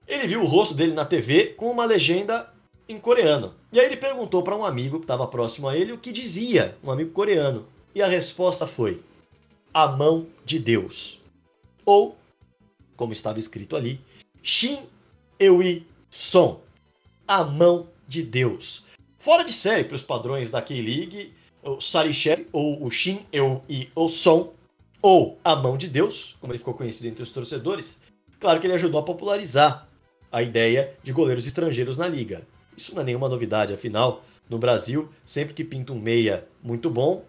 [0.08, 2.54] ele viu o rosto dele na TV com uma legenda
[2.88, 3.56] em coreano.
[3.72, 6.78] E aí ele perguntou para um amigo que estava próximo a ele o que dizia,
[6.84, 7.66] um amigo coreano.
[7.94, 9.02] E a resposta foi:
[9.74, 11.20] A mão de Deus.
[11.86, 12.16] Ou,
[13.00, 14.02] como estava escrito ali,
[14.44, 14.80] Shin
[15.40, 16.60] Eui Son.
[17.26, 18.84] A mão de Deus.
[19.18, 21.34] Fora de série para os padrões da K-League,
[21.64, 24.54] o Sarichev ou o Shin Eui Son,
[25.02, 28.02] ou a mão de Deus, como ele ficou conhecido entre os torcedores,
[28.38, 29.88] claro que ele ajudou a popularizar
[30.30, 32.46] a ideia de goleiros estrangeiros na liga.
[32.76, 37.24] Isso não é nenhuma novidade, afinal, no Brasil, sempre que pinta um meia muito bom,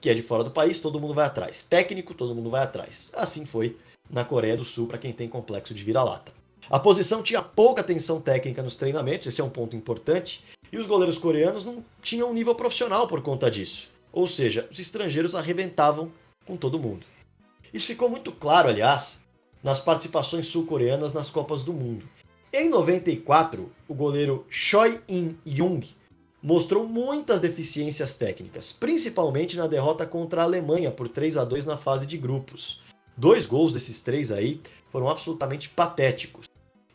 [0.00, 1.64] que é de fora do país, todo mundo vai atrás.
[1.64, 3.12] Técnico, todo mundo vai atrás.
[3.14, 3.76] Assim foi
[4.12, 6.32] na Coreia do Sul para quem tem complexo de vira-lata.
[6.70, 10.86] A posição tinha pouca atenção técnica nos treinamentos, esse é um ponto importante, e os
[10.86, 13.90] goleiros coreanos não tinham um nível profissional por conta disso.
[14.12, 16.12] Ou seja, os estrangeiros arrebentavam
[16.46, 17.06] com todo mundo.
[17.72, 19.22] Isso ficou muito claro, aliás,
[19.62, 22.06] nas participações sul-coreanas nas Copas do Mundo.
[22.52, 25.88] Em 94, o goleiro Choi In-young
[26.42, 31.78] mostrou muitas deficiências técnicas, principalmente na derrota contra a Alemanha por 3 a 2 na
[31.78, 32.82] fase de grupos.
[33.16, 36.46] Dois gols desses três aí foram absolutamente patéticos.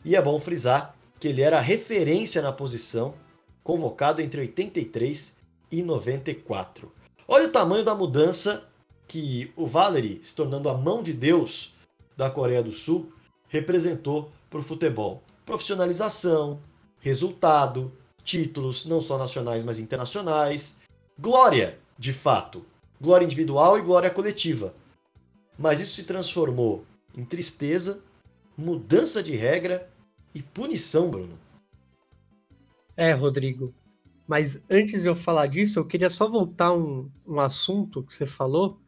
[0.04, 3.14] E é bom frisar que ele era referência na posição,
[3.62, 5.36] convocado entre 83
[5.70, 6.92] e 94.
[7.26, 8.68] Olha o tamanho da mudança
[9.06, 11.74] que o Valery, se tornando a mão de Deus
[12.16, 13.12] da Coreia do Sul,
[13.48, 16.60] representou para o futebol profissionalização,
[17.00, 17.90] resultado,
[18.22, 20.78] títulos, não só nacionais, mas internacionais,
[21.18, 22.66] glória, de fato,
[23.00, 24.74] glória individual e glória coletiva.
[25.58, 26.84] Mas isso se transformou
[27.16, 28.00] em tristeza,
[28.56, 29.90] mudança de regra
[30.34, 31.38] e punição, Bruno.
[32.96, 33.74] É, Rodrigo.
[34.26, 38.26] Mas antes de eu falar disso, eu queria só voltar um, um assunto que você
[38.26, 38.78] falou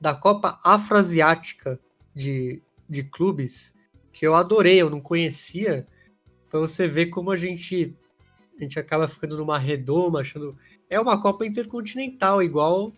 [0.00, 1.78] da Copa Afroasiática
[2.14, 3.74] de, de clubes,
[4.12, 5.86] que eu adorei, eu não conhecia,
[6.50, 7.94] para você ver como a gente
[8.58, 10.56] a gente acaba ficando numa redoma, achando.
[10.90, 12.92] É uma Copa Intercontinental, igual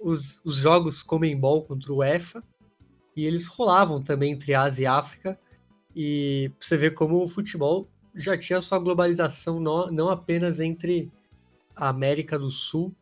[0.00, 2.42] os, os jogos Comembol contra o UEFA.
[3.16, 5.38] E eles rolavam também entre Ásia e África.
[5.94, 11.10] E você vê como o futebol já tinha sua globalização, não, apenas entre
[11.74, 12.94] a América do Sul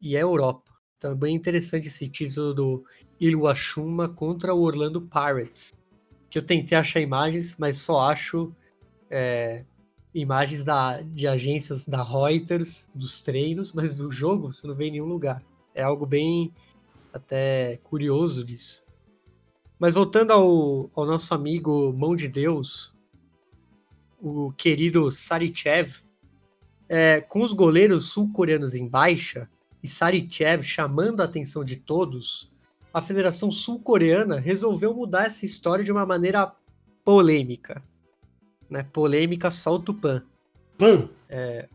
[0.00, 0.72] e a Europa.
[0.98, 2.84] Também é interessante esse título do
[3.20, 5.74] Iluachuma contra o Orlando Pirates.
[6.30, 8.54] Que eu tentei achar imagens, mas só acho
[9.10, 9.64] é,
[10.14, 14.92] imagens da, de agências da Reuters, dos treinos, mas do jogo você não vê em
[14.92, 15.42] nenhum lugar.
[15.74, 16.52] É algo bem
[17.12, 18.83] até curioso disso.
[19.84, 22.94] Mas voltando ao, ao nosso amigo Mão de Deus,
[24.18, 25.96] o querido Sarichev,
[26.88, 29.46] é, com os goleiros sul-coreanos em baixa
[29.82, 32.50] e Sarichev chamando a atenção de todos,
[32.94, 36.50] a Federação Sul-Coreana resolveu mudar essa história de uma maneira
[37.04, 37.84] polêmica
[38.70, 38.86] né?
[38.90, 40.22] Polêmica solta o pan.
[40.78, 41.10] Pan!
[41.28, 41.68] É,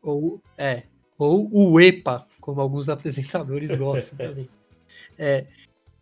[0.00, 0.84] ou, é,
[1.18, 4.48] ou o EPA, como alguns apresentadores gostam também.
[5.18, 5.44] É,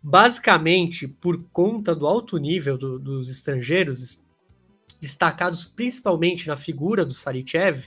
[0.03, 4.27] basicamente, por conta do alto nível do, dos estrangeiros,
[5.01, 7.85] destacados principalmente na figura do Sarichev,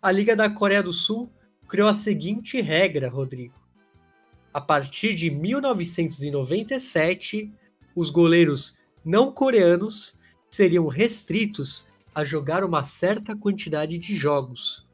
[0.00, 1.32] a Liga da Coreia do Sul
[1.66, 3.54] criou a seguinte regra, Rodrigo.
[4.52, 7.50] A partir de 1997,
[7.94, 10.18] os goleiros não coreanos
[10.50, 14.86] seriam restritos a jogar uma certa quantidade de jogos,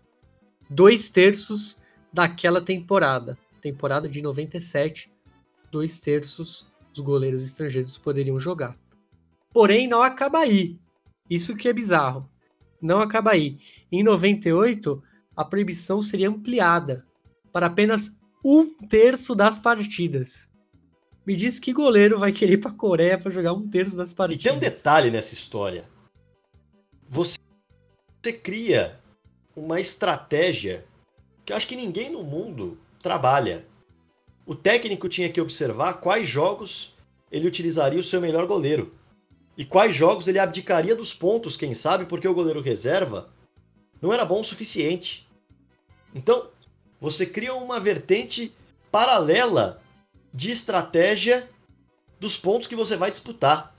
[0.69, 1.81] dois terços
[2.13, 5.14] daquela temporada, temporada de 97,
[5.75, 8.79] dois terços dos goleiros estrangeiros poderiam jogar.
[9.53, 10.79] Porém, não acaba aí.
[11.29, 12.31] Isso que é bizarro.
[12.81, 13.59] Não acaba aí.
[13.91, 15.03] Em 98,
[15.37, 17.05] a proibição seria ampliada
[17.51, 20.49] para apenas um terço das partidas.
[21.27, 24.45] Me diz que goleiro vai querer ir pra Coreia para jogar um terço das partidas.
[24.45, 25.85] E tem um detalhe nessa história.
[27.09, 27.39] Você,
[28.23, 29.01] você cria
[29.57, 30.87] uma estratégia
[31.45, 33.67] que eu acho que ninguém no mundo trabalha.
[34.47, 36.95] O técnico tinha que observar quais jogos
[37.31, 38.95] ele utilizaria o seu melhor goleiro.
[39.57, 43.31] E quais jogos ele abdicaria dos pontos, quem sabe, porque o goleiro reserva
[44.03, 45.27] não era bom o suficiente.
[46.15, 46.49] Então,
[47.01, 48.53] você cria uma vertente
[48.91, 49.81] paralela
[50.33, 51.49] de estratégia
[52.21, 53.75] dos pontos que você vai disputar.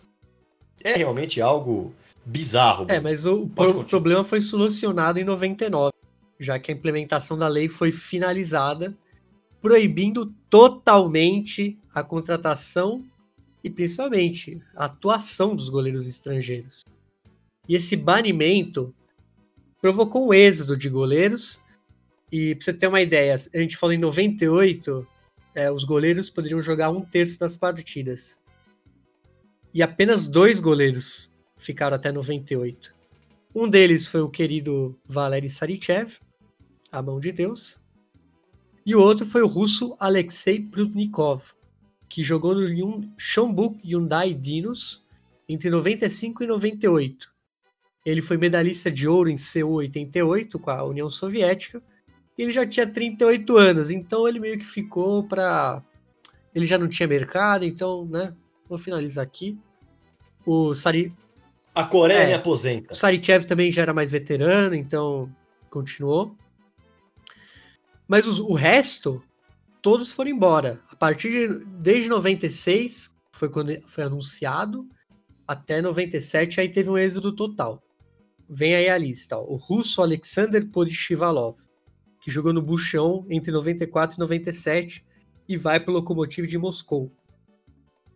[0.84, 1.94] É realmente algo
[2.26, 2.86] bizarro.
[2.90, 5.92] É, mas o pro problema foi solucionado em 99,
[6.40, 8.96] já que a implementação da lei foi finalizada,
[9.66, 13.04] proibindo totalmente a contratação
[13.64, 16.86] e principalmente a atuação dos goleiros estrangeiros.
[17.68, 18.94] E esse banimento
[19.82, 21.64] provocou um êxodo de goleiros.
[22.32, 25.08] E para você ter uma ideia, a gente falou em 98,
[25.56, 28.40] é, os goleiros poderiam jogar um terço das partidas.
[29.74, 32.94] E apenas dois goleiros ficaram até 98.
[33.56, 36.20] Um deles foi o querido Valery Sarichev,
[36.92, 37.84] a mão de Deus.
[38.86, 41.54] E o outro foi o russo Alexei Prudnikov,
[42.08, 45.04] que jogou no Chambuk Hyundai Dinos
[45.50, 47.34] entre 95 e 98.
[48.06, 51.82] Ele foi medalhista de ouro em Seul 88 com a União Soviética.
[52.38, 55.82] E ele já tinha 38 anos, então ele meio que ficou para
[56.54, 58.34] ele já não tinha mercado, então, né?
[58.70, 59.58] Vou finalizar aqui.
[60.46, 61.14] O Sari
[61.76, 62.94] a Coreia é, aposenta.
[62.94, 65.30] O Sarichev também já era mais veterano, então
[65.70, 66.34] continuou.
[68.08, 69.24] Mas os, o resto,
[69.82, 70.82] todos foram embora.
[70.90, 74.88] A partir de desde 96, foi quando foi anunciado,
[75.48, 77.82] até 97, aí teve um êxodo total.
[78.50, 79.38] Vem aí a lista.
[79.38, 79.44] Ó.
[79.44, 81.58] O russo Alexander Podishivalov,
[82.22, 85.06] que jogou no Bucheon entre 94 e 97
[85.48, 87.12] e vai para o Lokomotiv de Moscou.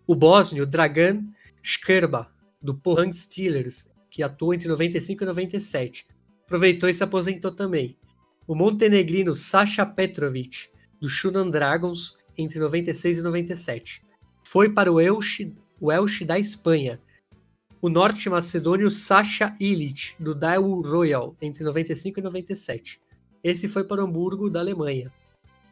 [0.08, 1.23] O bósnio Dragan
[1.62, 6.08] Shkerba, do Pohang Steelers, que atuou entre 95 e 97.
[6.45, 7.98] Aproveitou e se aposentou também.
[8.49, 14.01] O montenegrino Sasha Petrovic, do Shunan Dragons, entre 96 e 97.
[14.43, 15.53] Foi para o Elche,
[16.25, 16.99] da Espanha.
[17.79, 22.99] O norte-macedônio Sasha Illich, do Daewoo Royal, entre 95 e 97.
[23.43, 25.13] Esse foi para Hamburgo, da Alemanha.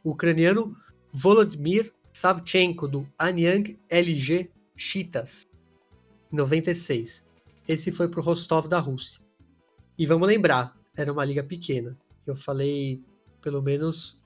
[0.03, 0.77] O ucraniano
[1.11, 5.47] Volodymyr Savchenko, do Anyang LG Chitas,
[6.31, 7.25] 96.
[7.67, 9.19] Esse foi para o Rostov da Rússia.
[9.97, 11.97] E vamos lembrar, era uma liga pequena.
[12.29, 13.01] Eu falei
[13.41, 14.19] pelo menos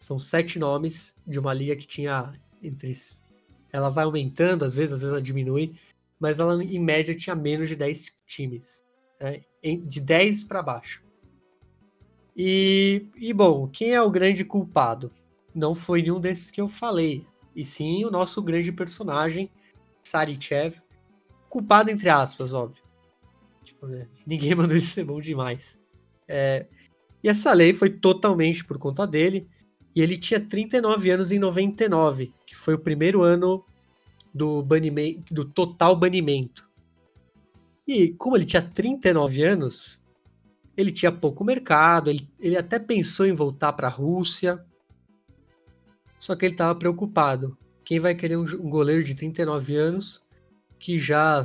[0.00, 2.92] são sete nomes de uma liga que tinha entre.
[3.72, 5.74] Ela vai aumentando, às vezes, às vezes ela diminui,
[6.18, 8.84] mas ela em média tinha menos de 10 times.
[9.20, 9.42] Né?
[9.62, 11.02] De 10 para baixo.
[12.36, 15.10] E, e bom, quem é o grande culpado?
[15.54, 19.50] Não foi nenhum desses que eu falei, e sim o nosso grande personagem,
[20.04, 20.80] Sarichev,
[21.48, 22.82] culpado entre aspas, óbvio.
[23.64, 24.06] Tipo, né?
[24.24, 25.78] Ninguém mandou ele ser bom demais.
[26.28, 26.66] É,
[27.22, 29.48] e essa lei foi totalmente por conta dele.
[29.94, 33.64] E ele tinha 39 anos em 99, que foi o primeiro ano
[34.32, 36.68] do, banimento, do total banimento.
[37.86, 40.02] E como ele tinha 39 anos,
[40.76, 44.64] ele tinha pouco mercado, ele, ele até pensou em voltar para a Rússia.
[46.20, 47.56] Só que ele estava preocupado.
[47.84, 50.22] Quem vai querer um, um goleiro de 39 anos
[50.78, 51.42] que já,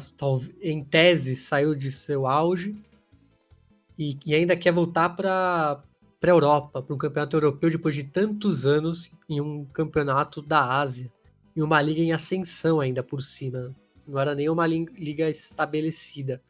[0.62, 2.76] em tese, saiu de seu auge
[3.98, 5.82] e, e ainda quer voltar para
[6.22, 11.12] a Europa, para um campeonato europeu depois de tantos anos em um campeonato da Ásia,
[11.56, 13.76] e uma liga em ascensão ainda por cima.
[14.08, 16.42] Não era nem uma liga estabelecida.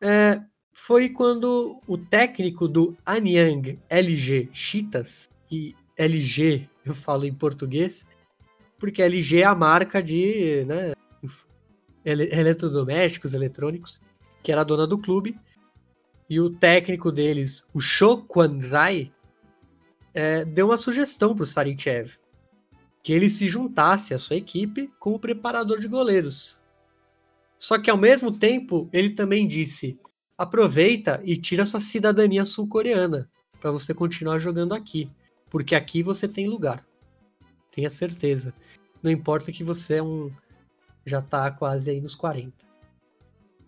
[0.00, 0.40] É,
[0.72, 8.06] foi quando o técnico do Anyang LG Chitas, e LG eu falo em português,
[8.78, 10.92] porque LG é a marca de né,
[12.04, 14.00] eletrodomésticos, eletrônicos,
[14.42, 15.36] que era dona do clube.
[16.28, 19.12] E o técnico deles, o Shokwan Rai,
[20.12, 22.18] é, deu uma sugestão para o Sarichev,
[23.02, 26.60] que ele se juntasse à sua equipe como preparador de goleiros.
[27.56, 29.98] Só que ao mesmo tempo, ele também disse:
[30.36, 35.10] aproveita e tira sua cidadania sul-coreana para você continuar jogando aqui,
[35.50, 36.86] porque aqui você tem lugar.
[37.70, 38.54] Tenha certeza.
[39.02, 40.30] Não importa que você é um
[41.06, 42.52] já tá quase aí nos 40.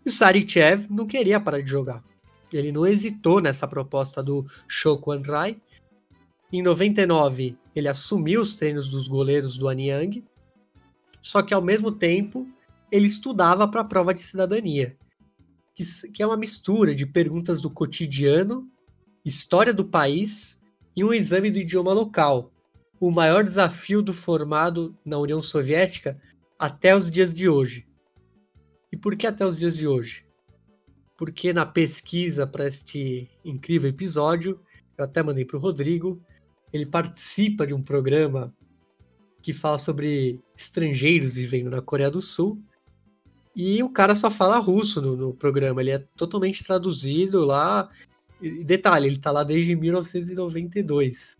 [0.04, 2.04] E o Sarichev não queria parar de jogar.
[2.52, 5.60] Ele não hesitou nessa proposta do Shokwan Rai.
[6.52, 10.24] Em 99, ele assumiu os treinos dos goleiros do Anyang,
[11.22, 12.48] só que ao mesmo tempo
[12.90, 14.96] ele estudava para a prova de cidadania,
[15.74, 18.68] que, que é uma mistura de perguntas do cotidiano,
[19.24, 20.60] história do país
[20.96, 22.50] e um exame do idioma local.
[22.98, 26.20] O maior desafio do formado na União Soviética
[26.58, 27.86] até os dias de hoje.
[28.92, 30.26] E por que até os dias de hoje?
[31.20, 34.58] Porque na pesquisa para este incrível episódio,
[34.96, 36.18] eu até mandei para o Rodrigo,
[36.72, 38.54] ele participa de um programa
[39.42, 42.58] que fala sobre estrangeiros vivendo na Coreia do Sul.
[43.54, 47.90] E o cara só fala russo no, no programa, ele é totalmente traduzido lá.
[48.40, 51.36] E detalhe, ele tá lá desde 1992.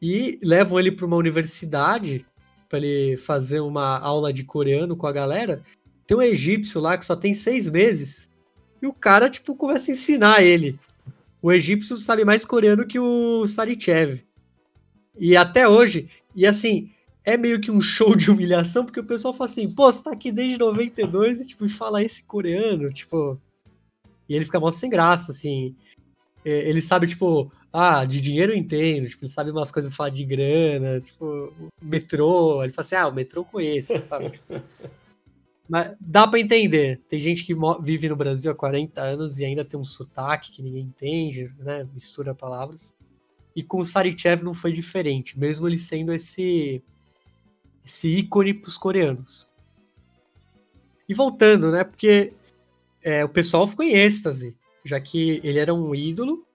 [0.00, 2.24] E levam ele para uma universidade
[2.66, 5.62] para ele fazer uma aula de coreano com a galera.
[6.06, 8.30] Tem um egípcio lá que só tem seis meses.
[8.80, 10.78] E o cara, tipo, começa a ensinar ele.
[11.40, 14.24] O egípcio sabe mais coreano que o Sarichev.
[15.18, 16.90] E até hoje, e assim,
[17.24, 20.12] é meio que um show de humilhação, porque o pessoal fala assim, pô, você tá
[20.12, 23.40] aqui desde 92 e, tipo, fala esse coreano, tipo...
[24.28, 25.74] E ele fica mó sem graça, assim.
[26.44, 30.10] É, ele sabe, tipo, ah, de dinheiro eu entendo, tipo, ele sabe umas coisas falar
[30.10, 34.32] de grana, tipo, metrô, ele fala assim, ah, o metrô conheço, sabe?
[35.68, 37.00] Mas dá para entender.
[37.08, 40.62] Tem gente que vive no Brasil há 40 anos e ainda tem um sotaque que
[40.62, 41.86] ninguém entende, né?
[41.94, 42.94] Mistura palavras.
[43.54, 46.82] E com o Sarichev não foi diferente, mesmo ele sendo esse
[47.84, 49.48] esse ícone para os coreanos.
[51.08, 51.84] E voltando, né?
[51.84, 52.32] Porque
[53.02, 56.46] é, o pessoal ficou em êxtase, já que ele era um ídolo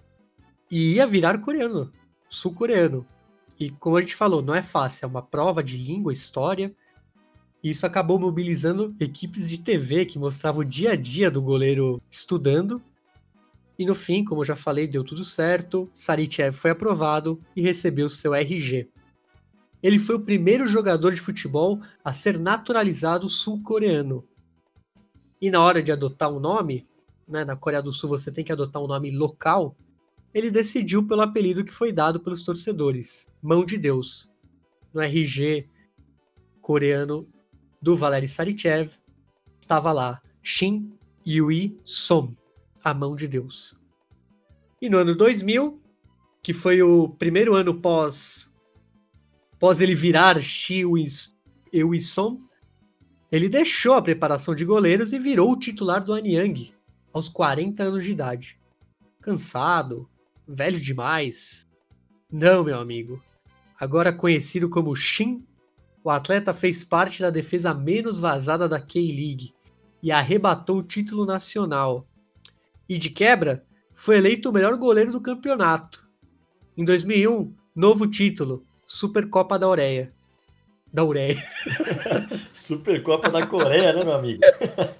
[0.71, 1.91] e ia virar coreano,
[2.29, 3.05] sul-coreano.
[3.59, 6.73] E como a gente falou, não é fácil, é uma prova de língua, história.
[7.69, 12.81] Isso acabou mobilizando equipes de TV que mostravam o dia a dia do goleiro estudando.
[13.77, 15.89] E no fim, como eu já falei, deu tudo certo.
[15.91, 18.89] Saritchev foi aprovado e recebeu seu RG.
[19.83, 24.23] Ele foi o primeiro jogador de futebol a ser naturalizado sul-coreano.
[25.41, 26.87] E na hora de adotar um nome,
[27.27, 29.75] né, na Coreia do Sul você tem que adotar um nome local,
[30.33, 34.29] ele decidiu pelo apelido que foi dado pelos torcedores, Mão de Deus.
[34.93, 35.67] No RG
[36.61, 37.27] coreano
[37.81, 38.91] do Valery Sarichev,
[39.59, 40.89] estava lá Shin
[41.25, 42.35] Yui Som,
[42.83, 43.77] a Mão de Deus.
[44.81, 45.81] E no ano 2000,
[46.41, 48.53] que foi o primeiro ano pós
[49.57, 50.83] Após ele virar Shi
[51.73, 52.39] Eui-son,
[53.31, 56.75] ele deixou a preparação de goleiros e virou o titular do Anyang
[57.11, 58.59] aos 40 anos de idade.
[59.19, 60.07] Cansado,
[60.47, 61.67] velho demais.
[62.31, 63.19] Não, meu amigo.
[63.79, 65.43] Agora conhecido como Shin,
[66.07, 69.53] o atleta fez parte da defesa menos vazada da K-League
[70.01, 72.07] e arrebatou o título nacional.
[72.87, 76.07] E de quebra, foi eleito o melhor goleiro do campeonato.
[76.77, 80.13] Em 2001, novo título, Supercopa da Ureia.
[80.93, 81.45] Da Ureia.
[82.55, 84.39] Supercopa da Coreia, né, meu amigo?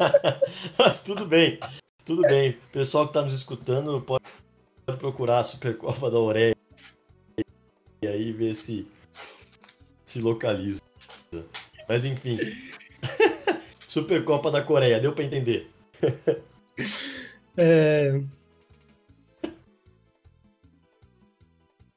[0.77, 1.57] Mas tudo bem,
[2.03, 2.49] tudo bem.
[2.49, 4.25] O pessoal que está nos escutando pode
[4.99, 6.53] procurar a Supercopa da Ureia
[8.01, 8.85] e aí ver se
[10.03, 10.86] se localiza.
[11.87, 12.37] Mas enfim.
[13.87, 15.69] Supercopa da Coreia, deu para entender.
[17.59, 18.21] É...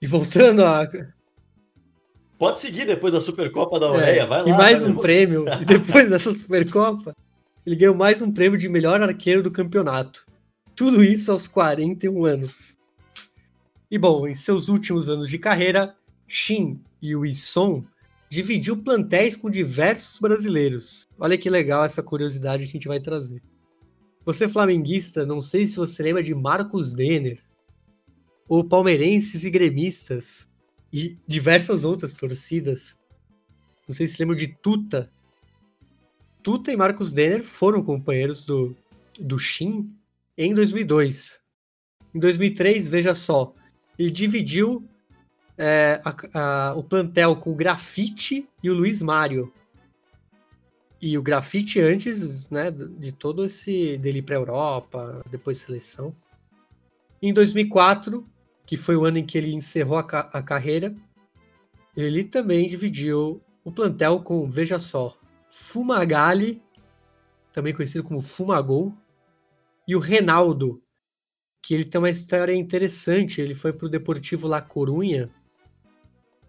[0.01, 0.89] E voltando a
[2.39, 4.49] Pode seguir depois da Supercopa da Ureia, é, vai lá.
[4.49, 5.45] E mais um prêmio.
[5.61, 7.15] E depois dessa Supercopa,
[7.67, 10.25] ele ganhou mais um prêmio de melhor arqueiro do campeonato.
[10.75, 12.79] Tudo isso aos 41 anos.
[13.91, 15.95] E bom, em seus últimos anos de carreira,
[16.27, 17.85] Shin Yui-son
[18.31, 21.05] dividiu plantéis com diversos brasileiros.
[21.19, 23.43] Olha que legal essa curiosidade que a gente vai trazer.
[24.25, 27.43] Você flamenguista, não sei se você lembra de Marcos Denner,
[28.49, 30.49] ou palmeirenses e gremistas,
[30.93, 32.99] e diversas outras torcidas.
[33.89, 35.11] Não sei se lembram de Tuta.
[36.43, 38.77] Tuta e Marcos Denner foram companheiros do,
[39.19, 39.93] do Shin
[40.39, 41.43] em 2002.
[42.15, 43.55] Em 2003, veja só,
[43.99, 44.89] ele dividiu
[45.63, 49.53] é, a, a, o plantel com o Grafite e o Luiz Mário.
[50.99, 56.17] E o Grafite antes né, de todo esse dele para a Europa, depois seleção.
[57.21, 58.27] Em 2004,
[58.65, 60.95] que foi o ano em que ele encerrou a, ca a carreira,
[61.95, 65.15] ele também dividiu o plantel com, veja só,
[65.51, 66.63] Fumagalli,
[67.53, 68.95] também conhecido como Fumagol,
[69.87, 70.83] e o Renaldo,
[71.63, 73.43] que ele tem uma história interessante.
[73.43, 75.31] Ele foi para o Deportivo La Corunha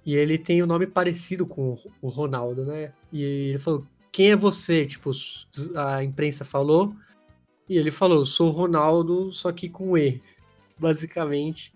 [0.06, 2.93] e ele tem um nome parecido com o Ronaldo, né?
[3.12, 4.86] E ele falou: Quem é você?
[4.86, 5.12] Tipo,
[5.76, 6.95] a imprensa falou.
[7.70, 10.22] E ele falou: Sou o Ronaldo, só que com E.
[10.80, 11.74] Basicamente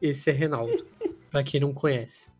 [0.00, 0.86] esse é Reinaldo,
[1.30, 2.30] para quem não conhece.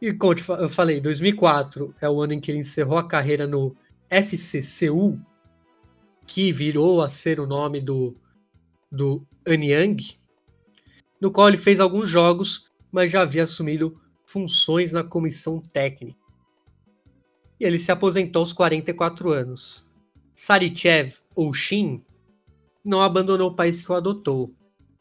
[0.00, 3.76] E como eu falei, 2004 é o ano em que ele encerrou a carreira no
[4.10, 5.18] FC Seul,
[6.26, 8.16] que virou a ser o nome do,
[8.90, 10.16] do Anyang,
[11.20, 16.18] no qual ele fez alguns jogos, mas já havia assumido funções na comissão técnica.
[17.58, 19.86] E ele se aposentou aos 44 anos.
[20.34, 22.02] Sarichev, ou Shin,
[22.84, 24.52] não abandonou o país que o adotou,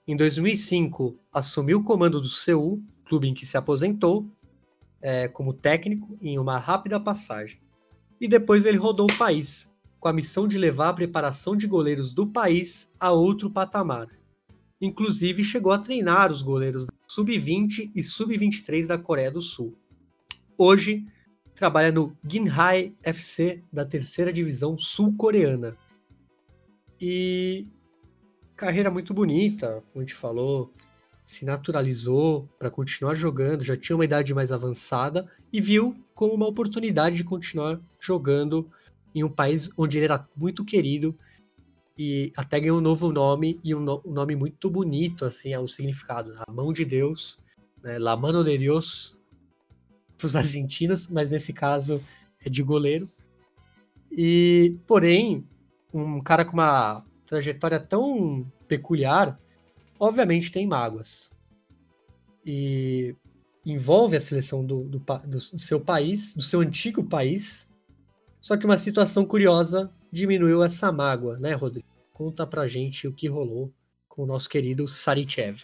[0.05, 4.29] em 2005, assumiu o comando do Seul, clube em que se aposentou,
[5.01, 7.61] é, como técnico em uma rápida passagem.
[8.19, 12.11] E depois ele rodou o país, com a missão de levar a preparação de goleiros
[12.11, 14.09] do país a outro patamar.
[14.81, 19.77] Inclusive chegou a treinar os goleiros sub-20 e sub-23 da Coreia do Sul.
[20.57, 21.05] Hoje
[21.53, 25.77] trabalha no Ginhai FC da terceira divisão sul-coreana.
[26.99, 27.67] E
[28.55, 30.73] carreira muito bonita, como a gente falou,
[31.23, 36.47] se naturalizou para continuar jogando, já tinha uma idade mais avançada e viu como uma
[36.47, 38.67] oportunidade de continuar jogando
[39.13, 41.15] em um país onde ele era muito querido
[41.97, 45.59] e até ganhou um novo nome e um, no, um nome muito bonito, assim, é
[45.59, 47.39] um significado, a mão de Deus,
[47.83, 49.17] né, La Mano de Dios,
[50.17, 52.01] para os argentinos, mas nesse caso
[52.43, 53.09] é de goleiro.
[54.11, 55.47] E, porém,
[55.93, 59.39] um cara com uma trajetória tão peculiar,
[59.99, 61.31] obviamente tem mágoas.
[62.45, 63.15] E
[63.65, 67.67] envolve a seleção do, do, do, seu país, do seu antigo país.
[68.39, 71.87] Só que uma situação curiosa diminuiu essa mágoa, né, Rodrigo?
[72.13, 73.73] Conta pra gente o que rolou
[74.07, 75.63] com o nosso querido Sarichev.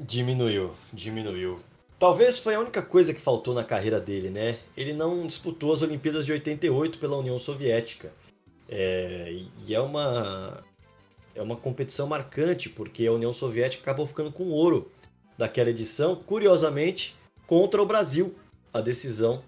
[0.00, 1.58] Diminuiu, diminuiu.
[1.98, 4.58] Talvez foi a única coisa que faltou na carreira dele, né?
[4.74, 8.10] Ele não disputou as Olimpíadas de 88 pela União Soviética.
[8.70, 10.64] É, e é uma,
[11.34, 14.90] é uma competição marcante, porque a União Soviética acabou ficando com ouro
[15.36, 17.14] daquela edição, curiosamente,
[17.46, 18.34] contra o Brasil,
[18.72, 19.42] a decisão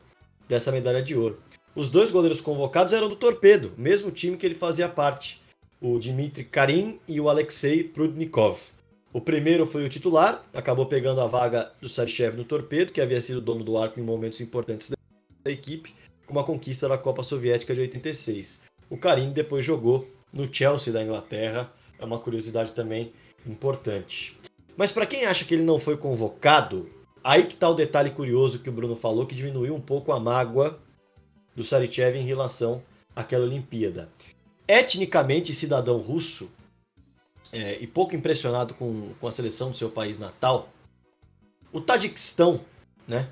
[0.47, 1.41] dessa medalha de ouro.
[1.75, 5.41] Os dois goleiros convocados eram do Torpedo, mesmo time que ele fazia parte,
[5.81, 8.59] o Dmitry Karim e o Alexei Prudnikov.
[9.12, 13.21] O primeiro foi o titular, acabou pegando a vaga do Sarchev no Torpedo, que havia
[13.21, 15.95] sido dono do arco em momentos importantes da equipe,
[16.27, 18.62] com uma conquista da Copa Soviética de 86.
[18.91, 23.12] O Karim depois jogou no Chelsea da Inglaterra, é uma curiosidade também
[23.47, 24.37] importante.
[24.77, 26.91] Mas para quem acha que ele não foi convocado,
[27.23, 30.18] aí que está o detalhe curioso que o Bruno falou, que diminuiu um pouco a
[30.18, 30.77] mágoa
[31.61, 32.83] do Sarichev em relação
[33.15, 34.09] àquela Olimpíada.
[34.67, 36.51] Etnicamente cidadão russo,
[37.53, 40.71] é, e pouco impressionado com, com a seleção do seu país natal,
[41.71, 42.65] o Tajiquistão,
[43.07, 43.29] né?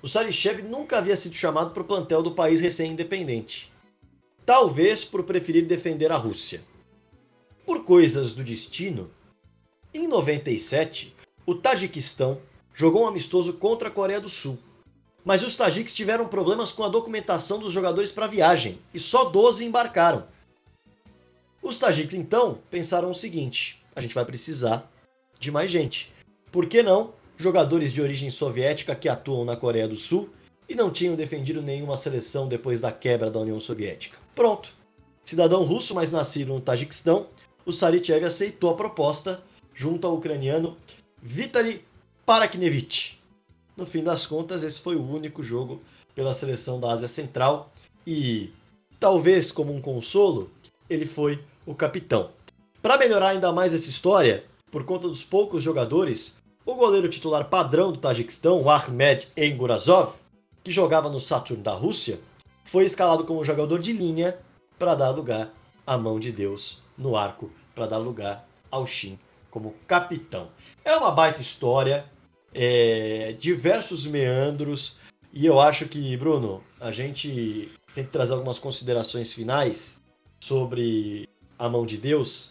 [0.00, 3.72] O Sarichev nunca havia sido chamado para o plantel do país recém-independente.
[4.46, 6.62] Talvez por preferir defender a Rússia.
[7.66, 9.10] Por coisas do destino,
[9.92, 11.14] em 97,
[11.44, 12.40] o Tajiquistão
[12.74, 14.58] jogou um amistoso contra a Coreia do Sul.
[15.24, 19.24] Mas os tajiques tiveram problemas com a documentação dos jogadores para a viagem e só
[19.24, 20.26] 12 embarcaram.
[21.62, 24.90] Os tajiques então pensaram o seguinte: a gente vai precisar
[25.38, 26.12] de mais gente.
[26.50, 30.30] Por que não jogadores de origem soviética que atuam na Coreia do Sul
[30.68, 34.18] e não tinham defendido nenhuma seleção depois da quebra da União Soviética?
[34.34, 34.72] Pronto.
[35.24, 37.28] Cidadão russo, mas nascido no Tajiquistão,
[37.64, 39.42] o Sarityev aceitou a proposta
[39.72, 40.76] junto ao ucraniano
[41.22, 41.84] Vitaly
[42.26, 43.21] Paraknevich.
[43.76, 45.80] No fim das contas, esse foi o único jogo
[46.14, 47.72] pela seleção da Ásia Central
[48.06, 48.52] e,
[49.00, 50.50] talvez como um consolo,
[50.88, 52.30] ele foi o capitão.
[52.82, 57.92] Para melhorar ainda mais essa história, por conta dos poucos jogadores, o goleiro titular padrão
[57.92, 60.16] do Tajiquistão, Ahmed Engurazov,
[60.62, 62.20] que jogava no Saturn da Rússia,
[62.64, 64.38] foi escalado como jogador de linha
[64.78, 65.50] para dar lugar
[65.86, 69.18] à mão de Deus no arco, para dar lugar ao Shin
[69.50, 70.48] como capitão.
[70.84, 72.04] É uma baita história,
[72.54, 74.96] é, diversos meandros,
[75.32, 80.00] e eu acho que, Bruno, a gente tem que trazer algumas considerações finais
[80.40, 81.28] sobre
[81.58, 82.50] a mão de Deus,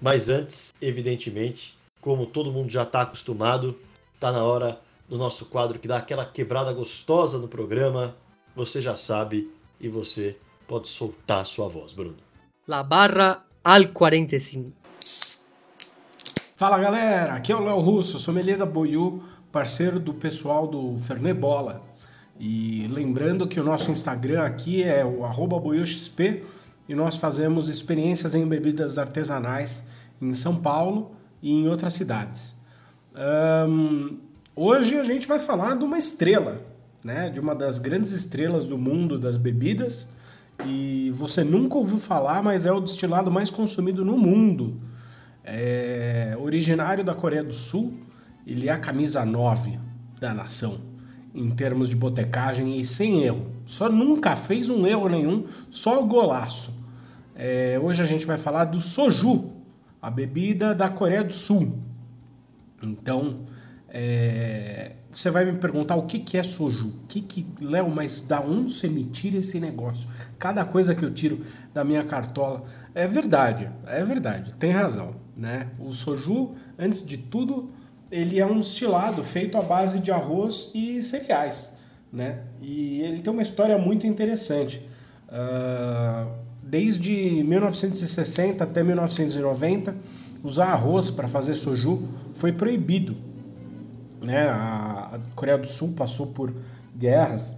[0.00, 3.78] mas antes, evidentemente, como todo mundo já está acostumado,
[4.14, 8.16] está na hora do nosso quadro que dá aquela quebrada gostosa no programa.
[8.56, 9.50] Você já sabe
[9.80, 10.36] e você
[10.66, 12.16] pode soltar a sua voz, Bruno.
[12.66, 14.72] La barra al 45.
[16.56, 19.22] Fala galera, aqui é o Léo Russo, sommelier da Boiú,
[19.52, 21.84] parceiro do pessoal do Fernet Bola.
[22.40, 26.42] E lembrando que o nosso Instagram aqui é o boiuxp
[26.88, 29.86] e nós fazemos experiências em bebidas artesanais
[30.20, 32.56] em São Paulo e em outras cidades.
[33.68, 34.18] Um,
[34.56, 36.62] hoje a gente vai falar de uma estrela,
[37.04, 37.28] né?
[37.28, 40.08] de uma das grandes estrelas do mundo das bebidas
[40.64, 44.80] e você nunca ouviu falar, mas é o destilado mais consumido no mundo
[45.44, 47.94] é originário da Coreia do Sul,
[48.46, 49.78] ele é a camisa 9
[50.20, 50.78] da nação,
[51.34, 53.50] em termos de botecagem e sem erro.
[53.66, 56.82] Só nunca fez um erro nenhum, só o golaço.
[57.34, 59.52] É, hoje a gente vai falar do soju,
[60.00, 61.78] a bebida da Coreia do Sul.
[62.82, 63.46] Então,
[63.88, 66.94] é, você vai me perguntar o que, que é soju.
[67.06, 70.08] Que que, Léo, mas da onde você me tira esse negócio?
[70.38, 72.64] Cada coisa que eu tiro da minha cartola.
[72.94, 75.14] É verdade, é verdade, tem razão.
[75.36, 75.68] Né?
[75.78, 77.70] O soju, antes de tudo,
[78.12, 81.72] ele é um destilado feito à base de arroz e cereais.
[82.12, 82.40] Né?
[82.60, 84.86] E ele tem uma história muito interessante.
[85.28, 86.30] Uh,
[86.62, 89.96] desde 1960 até 1990,
[90.44, 93.16] usar arroz para fazer soju foi proibido.
[94.20, 94.46] Né?
[94.46, 96.54] A, Coreia do Sul passou por
[96.94, 97.56] guerras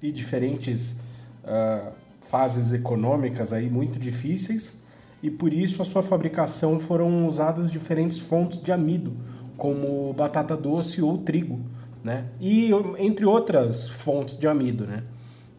[0.00, 0.92] e diferentes
[1.42, 4.80] uh, fases econômicas aí muito difíceis
[5.22, 9.14] e por isso a sua fabricação foram usadas diferentes fontes de amido,
[9.60, 11.60] como batata doce ou trigo,
[12.02, 12.24] né?
[12.40, 15.02] E entre outras fontes de amido, né?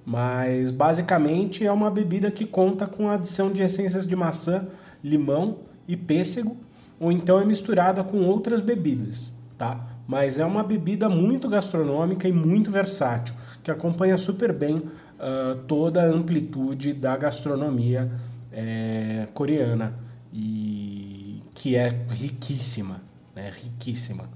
[0.04, 4.68] Mas basicamente é uma bebida que conta com a adição de essências de maçã,
[5.04, 6.58] limão e pêssego,
[7.00, 9.88] ou então é misturada com outras bebidas, tá?
[10.08, 16.02] Mas é uma bebida muito gastronômica e muito versátil, que acompanha super bem uh, toda
[16.02, 18.12] a amplitude da gastronomia
[18.52, 19.94] é, coreana
[20.34, 23.11] e que é riquíssima,
[23.42, 23.52] né?
[23.64, 24.30] Riquíssima.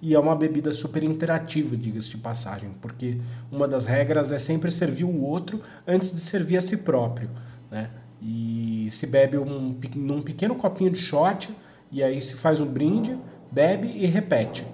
[0.00, 3.18] E é uma bebida super interativa, diga-se de passagem, porque
[3.50, 7.30] uma das regras é sempre servir o outro antes de servir a si próprio,
[7.70, 7.90] né?
[8.20, 11.50] E se bebe um, num pequeno copinho de shot
[11.90, 13.18] e aí se faz um brinde,
[13.50, 14.64] bebe e repete,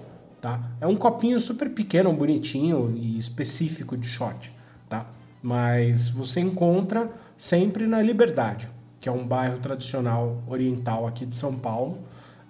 [0.41, 0.71] tá?
[0.79, 4.51] É um copinho super pequeno, bonitinho e específico de shot,
[4.89, 5.05] tá?
[5.41, 8.69] Mas você encontra sempre na Liberdade,
[8.99, 11.99] que é um bairro tradicional oriental aqui de São Paulo.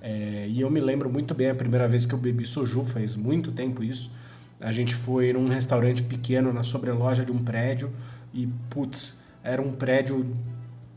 [0.01, 3.15] É, e eu me lembro muito bem a primeira vez que eu bebi soju, faz
[3.15, 4.11] muito tempo isso.
[4.59, 7.91] A gente foi num restaurante pequeno na sobreloja de um prédio
[8.33, 10.25] e, putz, era um prédio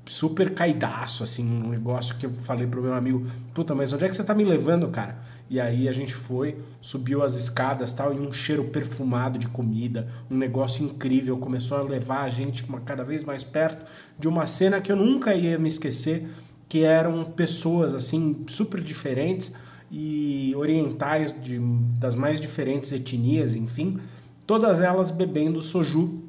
[0.07, 4.09] super caidaço, assim, um negócio que eu falei pro meu amigo, puta, mas onde é
[4.09, 5.17] que você tá me levando, cara?
[5.49, 10.09] E aí a gente foi, subiu as escadas tal, e um cheiro perfumado de comida,
[10.31, 14.81] um negócio incrível, começou a levar a gente cada vez mais perto de uma cena
[14.81, 16.29] que eu nunca ia me esquecer,
[16.69, 19.55] que eram pessoas, assim, super diferentes
[19.91, 21.59] e orientais de,
[21.99, 24.01] das mais diferentes etnias, enfim,
[24.47, 26.25] todas elas bebendo soju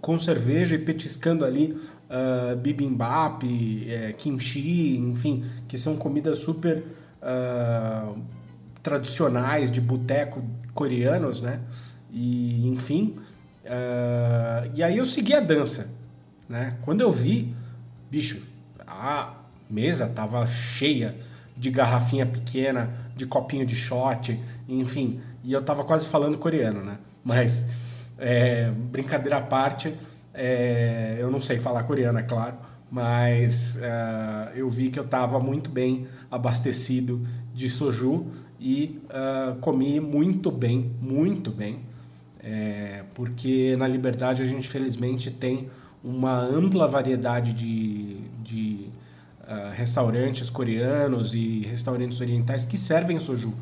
[0.00, 1.72] com cerveja e petiscando ali
[2.08, 3.42] uh, bibimbap,
[3.88, 6.84] é, kimchi, enfim, que são comidas super
[7.22, 8.18] uh,
[8.82, 10.42] tradicionais de boteco
[10.72, 11.60] coreanos, né?
[12.10, 13.16] E enfim,
[13.64, 15.90] uh, e aí eu segui a dança,
[16.48, 16.78] né?
[16.82, 17.54] Quando eu vi,
[18.10, 18.42] bicho,
[18.86, 19.34] a
[19.70, 21.16] mesa tava cheia
[21.56, 24.38] de garrafinha pequena, de copinho de shot,
[24.68, 26.98] enfim, e eu tava quase falando coreano, né?
[27.24, 27.66] Mas
[28.16, 29.92] é, brincadeira à parte,
[30.32, 32.56] é, eu não sei falar coreano, é claro,
[32.90, 38.26] mas uh, eu vi que eu estava muito bem abastecido de soju
[38.58, 41.80] e uh, comi muito bem, muito bem,
[42.40, 45.68] é, porque na Liberdade a gente felizmente tem
[46.02, 48.88] uma ampla variedade de, de
[49.48, 53.54] uh, restaurantes coreanos e restaurantes orientais que servem soju,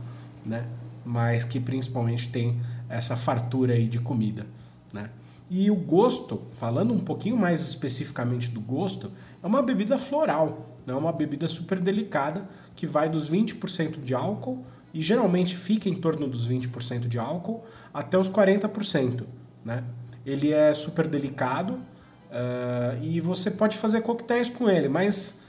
[0.44, 0.66] né?
[1.04, 4.44] mas que principalmente tem essa fartura aí de comida.
[4.92, 5.08] Né?
[5.48, 9.12] E o gosto, falando um pouquinho mais especificamente do gosto,
[9.42, 10.96] é uma bebida floral, é né?
[10.96, 16.26] uma bebida super delicada que vai dos 20% de álcool e geralmente fica em torno
[16.26, 17.64] dos 20% de álcool
[17.94, 19.22] até os 40%.
[19.64, 19.84] Né?
[20.24, 25.40] Ele é super delicado uh, e você pode fazer coquetéis com ele, mas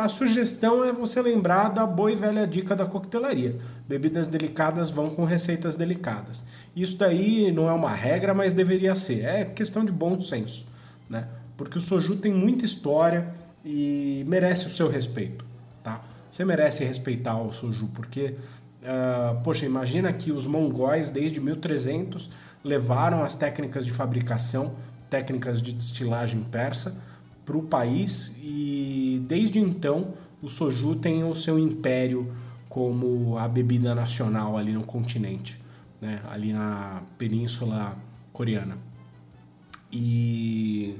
[0.00, 3.56] a sugestão é você lembrar da boa e velha dica da coquetelaria.
[3.86, 6.44] Bebidas delicadas vão com receitas delicadas.
[6.74, 9.24] Isso daí não é uma regra, mas deveria ser.
[9.24, 10.72] É questão de bom senso,
[11.08, 11.28] né?
[11.56, 13.32] Porque o soju tem muita história
[13.64, 15.44] e merece o seu respeito,
[15.84, 16.02] tá?
[16.28, 18.34] Você merece respeitar o soju, porque,
[18.82, 22.28] uh, poxa, imagina que os mongóis, desde 1300,
[22.64, 24.74] levaram as técnicas de fabricação,
[25.08, 27.00] técnicas de destilagem persa,
[27.44, 32.34] para o país e desde então o soju tem o seu império
[32.68, 35.60] como a bebida nacional ali no continente,
[36.00, 36.20] né?
[36.28, 37.96] ali na península
[38.32, 38.76] coreana.
[39.92, 40.96] E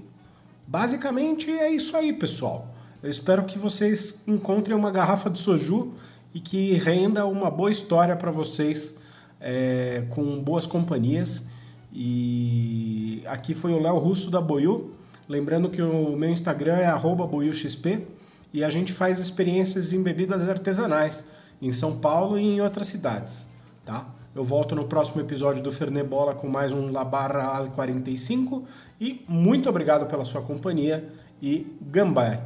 [0.66, 2.72] basicamente é isso aí, pessoal.
[3.03, 5.92] Eu espero que vocês encontrem uma garrafa de soju
[6.32, 8.97] e que renda uma boa história para vocês
[9.40, 11.45] é, com boas companhias.
[11.92, 14.92] E aqui foi o Léo Russo da Boiú.
[15.28, 18.06] Lembrando que o meu Instagram é boiuxp
[18.52, 21.28] e a gente faz experiências em bebidas artesanais
[21.62, 23.46] em São Paulo e em outras cidades,
[23.84, 24.06] tá?
[24.34, 28.66] Eu volto no próximo episódio do Fernebola com mais um La Barra 45
[29.00, 31.08] e muito obrigado pela sua companhia
[31.40, 32.40] e gambá!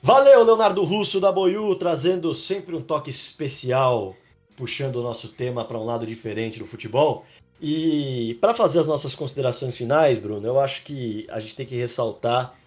[0.00, 4.16] Valeu, Leonardo Russo da Boiú, trazendo sempre um toque especial,
[4.56, 7.24] puxando o nosso tema para um lado diferente do futebol.
[7.64, 11.76] E para fazer as nossas considerações finais, Bruno, eu acho que a gente tem que
[11.76, 12.58] ressaltar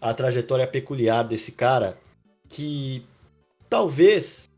[0.00, 1.98] a trajetória peculiar desse cara
[2.48, 3.04] que
[3.68, 4.48] talvez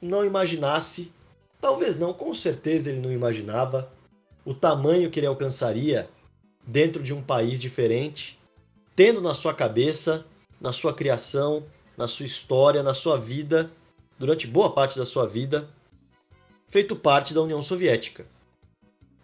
[0.00, 1.12] não imaginasse,
[1.60, 3.92] talvez não, com certeza ele não imaginava
[4.46, 6.08] o tamanho que ele alcançaria
[6.66, 8.40] dentro de um país diferente,
[8.96, 10.24] tendo na sua cabeça,
[10.58, 11.66] na sua criação,
[11.98, 13.70] na sua história, na sua vida,
[14.18, 15.68] durante boa parte da sua vida,
[16.70, 18.24] feito parte da União Soviética.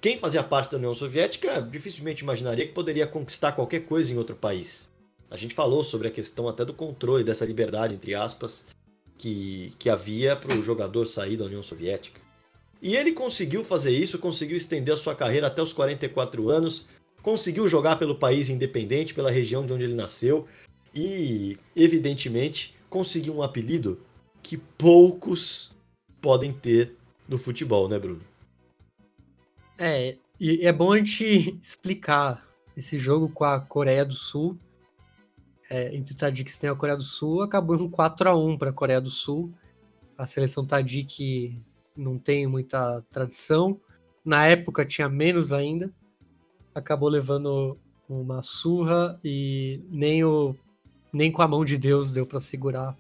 [0.01, 4.35] Quem fazia parte da União Soviética dificilmente imaginaria que poderia conquistar qualquer coisa em outro
[4.35, 4.91] país.
[5.31, 8.67] A gente falou sobre a questão até do controle dessa liberdade, entre aspas,
[9.19, 12.19] que, que havia para o jogador sair da União Soviética.
[12.81, 16.89] E ele conseguiu fazer isso, conseguiu estender a sua carreira até os 44 anos,
[17.23, 20.49] conseguiu jogar pelo país independente, pela região de onde ele nasceu
[20.95, 24.01] e, evidentemente, conseguiu um apelido
[24.43, 25.73] que poucos
[26.23, 26.97] podem ter
[27.29, 28.30] no futebol, né, Bruno?
[29.83, 34.59] É, e é bom a gente explicar esse jogo com a Coreia do Sul.
[35.71, 38.59] É, entre o Tadjikistão e a Coreia do Sul, acabou em um 4 a 1
[38.59, 39.51] para a Coreia do Sul.
[40.19, 41.59] A seleção Tadjik
[41.97, 43.81] não tem muita tradição.
[44.23, 45.91] Na época tinha menos ainda.
[46.75, 50.55] Acabou levando uma surra e nem, o,
[51.11, 52.95] nem com a mão de Deus deu para segurar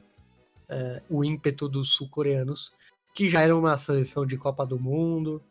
[0.66, 2.72] é, o ímpeto dos sul-coreanos,
[3.14, 5.43] que já era uma seleção de Copa do Mundo,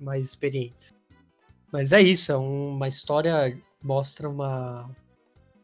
[0.00, 0.92] mais experientes.
[1.72, 4.90] Mas é isso, é uma história mostra uma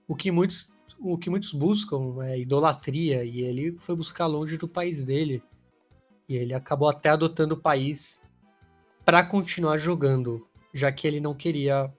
[0.07, 4.69] o que muitos o que muitos buscam é idolatria e ele foi buscar longe do
[4.69, 5.43] país dele
[6.29, 8.23] e ele acabou até adotando o país
[9.05, 11.93] para continuar jogando, já que ele não queria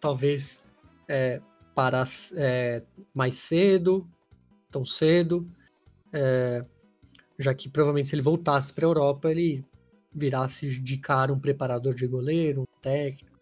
[0.00, 0.62] talvez
[1.08, 1.40] é,
[1.74, 2.06] parar
[2.36, 2.82] é,
[3.12, 4.08] mais cedo,
[4.70, 5.50] tão cedo,
[6.12, 6.64] é,
[7.36, 9.64] já que provavelmente se ele voltasse para a Europa ele
[10.14, 13.38] virasse de cara um preparador de goleiro, um técnico.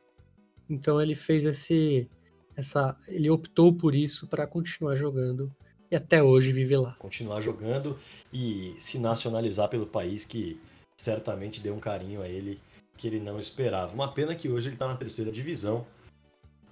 [0.68, 2.08] Então ele fez esse
[2.56, 5.50] essa ele optou por isso para continuar jogando
[5.90, 6.94] e até hoje vive lá.
[6.98, 7.98] Continuar jogando
[8.32, 10.60] e se nacionalizar pelo país que
[10.96, 12.60] certamente deu um carinho a ele
[12.96, 13.92] que ele não esperava.
[13.94, 15.86] Uma pena que hoje ele está na terceira divisão,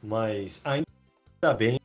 [0.02, 1.80] mas ainda bem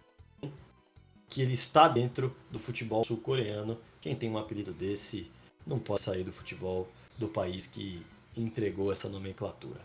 [1.30, 3.80] que ele está dentro do futebol sul-coreano.
[4.02, 5.32] Quem tem um apelido desse
[5.66, 6.88] não pode sair do futebol
[7.18, 8.06] do país que
[8.36, 9.80] entregou essa nomenclatura.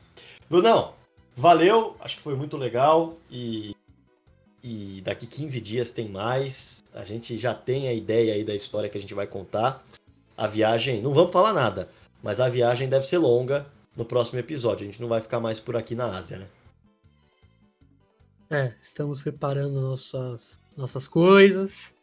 [0.49, 0.95] Brunão,
[1.37, 3.75] valeu, acho que foi muito legal e,
[4.63, 6.83] e daqui 15 dias tem mais.
[6.95, 9.85] A gente já tem a ideia aí da história que a gente vai contar.
[10.37, 11.91] A viagem, não vamos falar nada,
[12.23, 13.67] mas a viagem deve ser longa
[13.97, 14.85] no próximo episódio.
[14.85, 16.47] A gente não vai ficar mais por aqui na Ásia, né?
[18.51, 21.95] É, estamos preparando nossas, nossas coisas.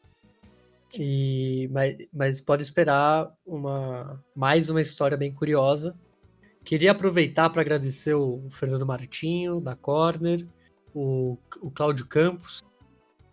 [0.98, 5.94] E, mas, mas pode esperar uma, mais uma história bem curiosa.
[6.64, 10.48] Queria aproveitar para agradecer o Fernando Martinho, da Corner,
[10.94, 12.64] o, o Cláudio Campos,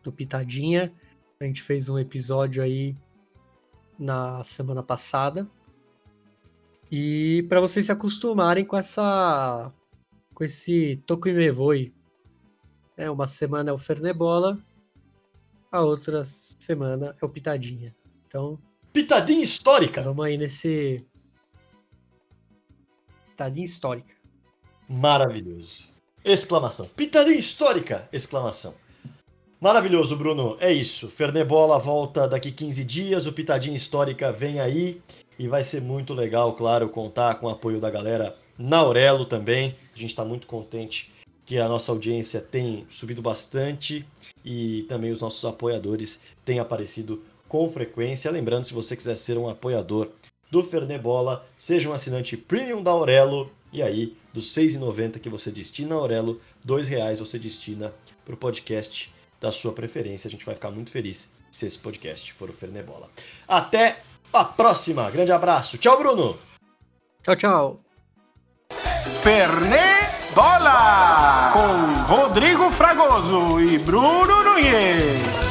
[0.03, 0.93] do Pitadinha.
[1.41, 2.97] A gente fez um episódio aí
[3.99, 5.49] na semana passada.
[6.91, 9.73] E para vocês se acostumarem com essa
[10.35, 11.95] com esse Toco e Mevoi.
[12.97, 14.59] É, uma semana é o Fernebola,
[15.73, 17.97] a outra semana é o Pitadinha.
[18.29, 18.59] Então.
[18.93, 20.03] Pitadinha histórica!
[20.03, 21.05] Vamos aí nesse.
[23.31, 24.15] Pitadinha histórica.
[24.87, 25.91] Maravilhoso.
[26.23, 26.87] Exclamação.
[26.95, 28.07] Pitadinha histórica!
[28.13, 28.75] Exclamação.
[29.59, 30.57] Maravilhoso, Bruno.
[30.61, 31.09] É isso.
[31.09, 33.27] Fernebola volta daqui 15 dias.
[33.27, 35.01] O Pitadinha Histórica vem aí.
[35.39, 39.77] E vai ser muito legal, claro, contar com o apoio da galera na Aurelo também.
[39.95, 41.12] A gente está muito contente
[41.45, 44.07] que a nossa audiência tem subido bastante
[44.45, 48.31] e também os nossos apoiadores têm aparecido com frequência.
[48.31, 50.11] Lembrando, se você quiser ser um apoiador
[50.51, 55.51] do Fernebola, seja um assinante premium da Aurelo e aí dos R$ 6,90 que você
[55.51, 57.93] destina a Aurelo, R$ 2,00 você destina
[58.25, 60.29] para o podcast da sua preferência.
[60.29, 63.11] A gente vai ficar muito feliz se esse podcast for o Fernebola.
[63.47, 64.01] Até
[64.33, 65.11] a próxima.
[65.11, 65.77] Grande abraço.
[65.77, 66.39] Tchau, Bruno.
[67.23, 67.81] Tchau, tchau.
[70.33, 75.42] Fernebola com Rodrigo Fragoso e Bruno Nunes.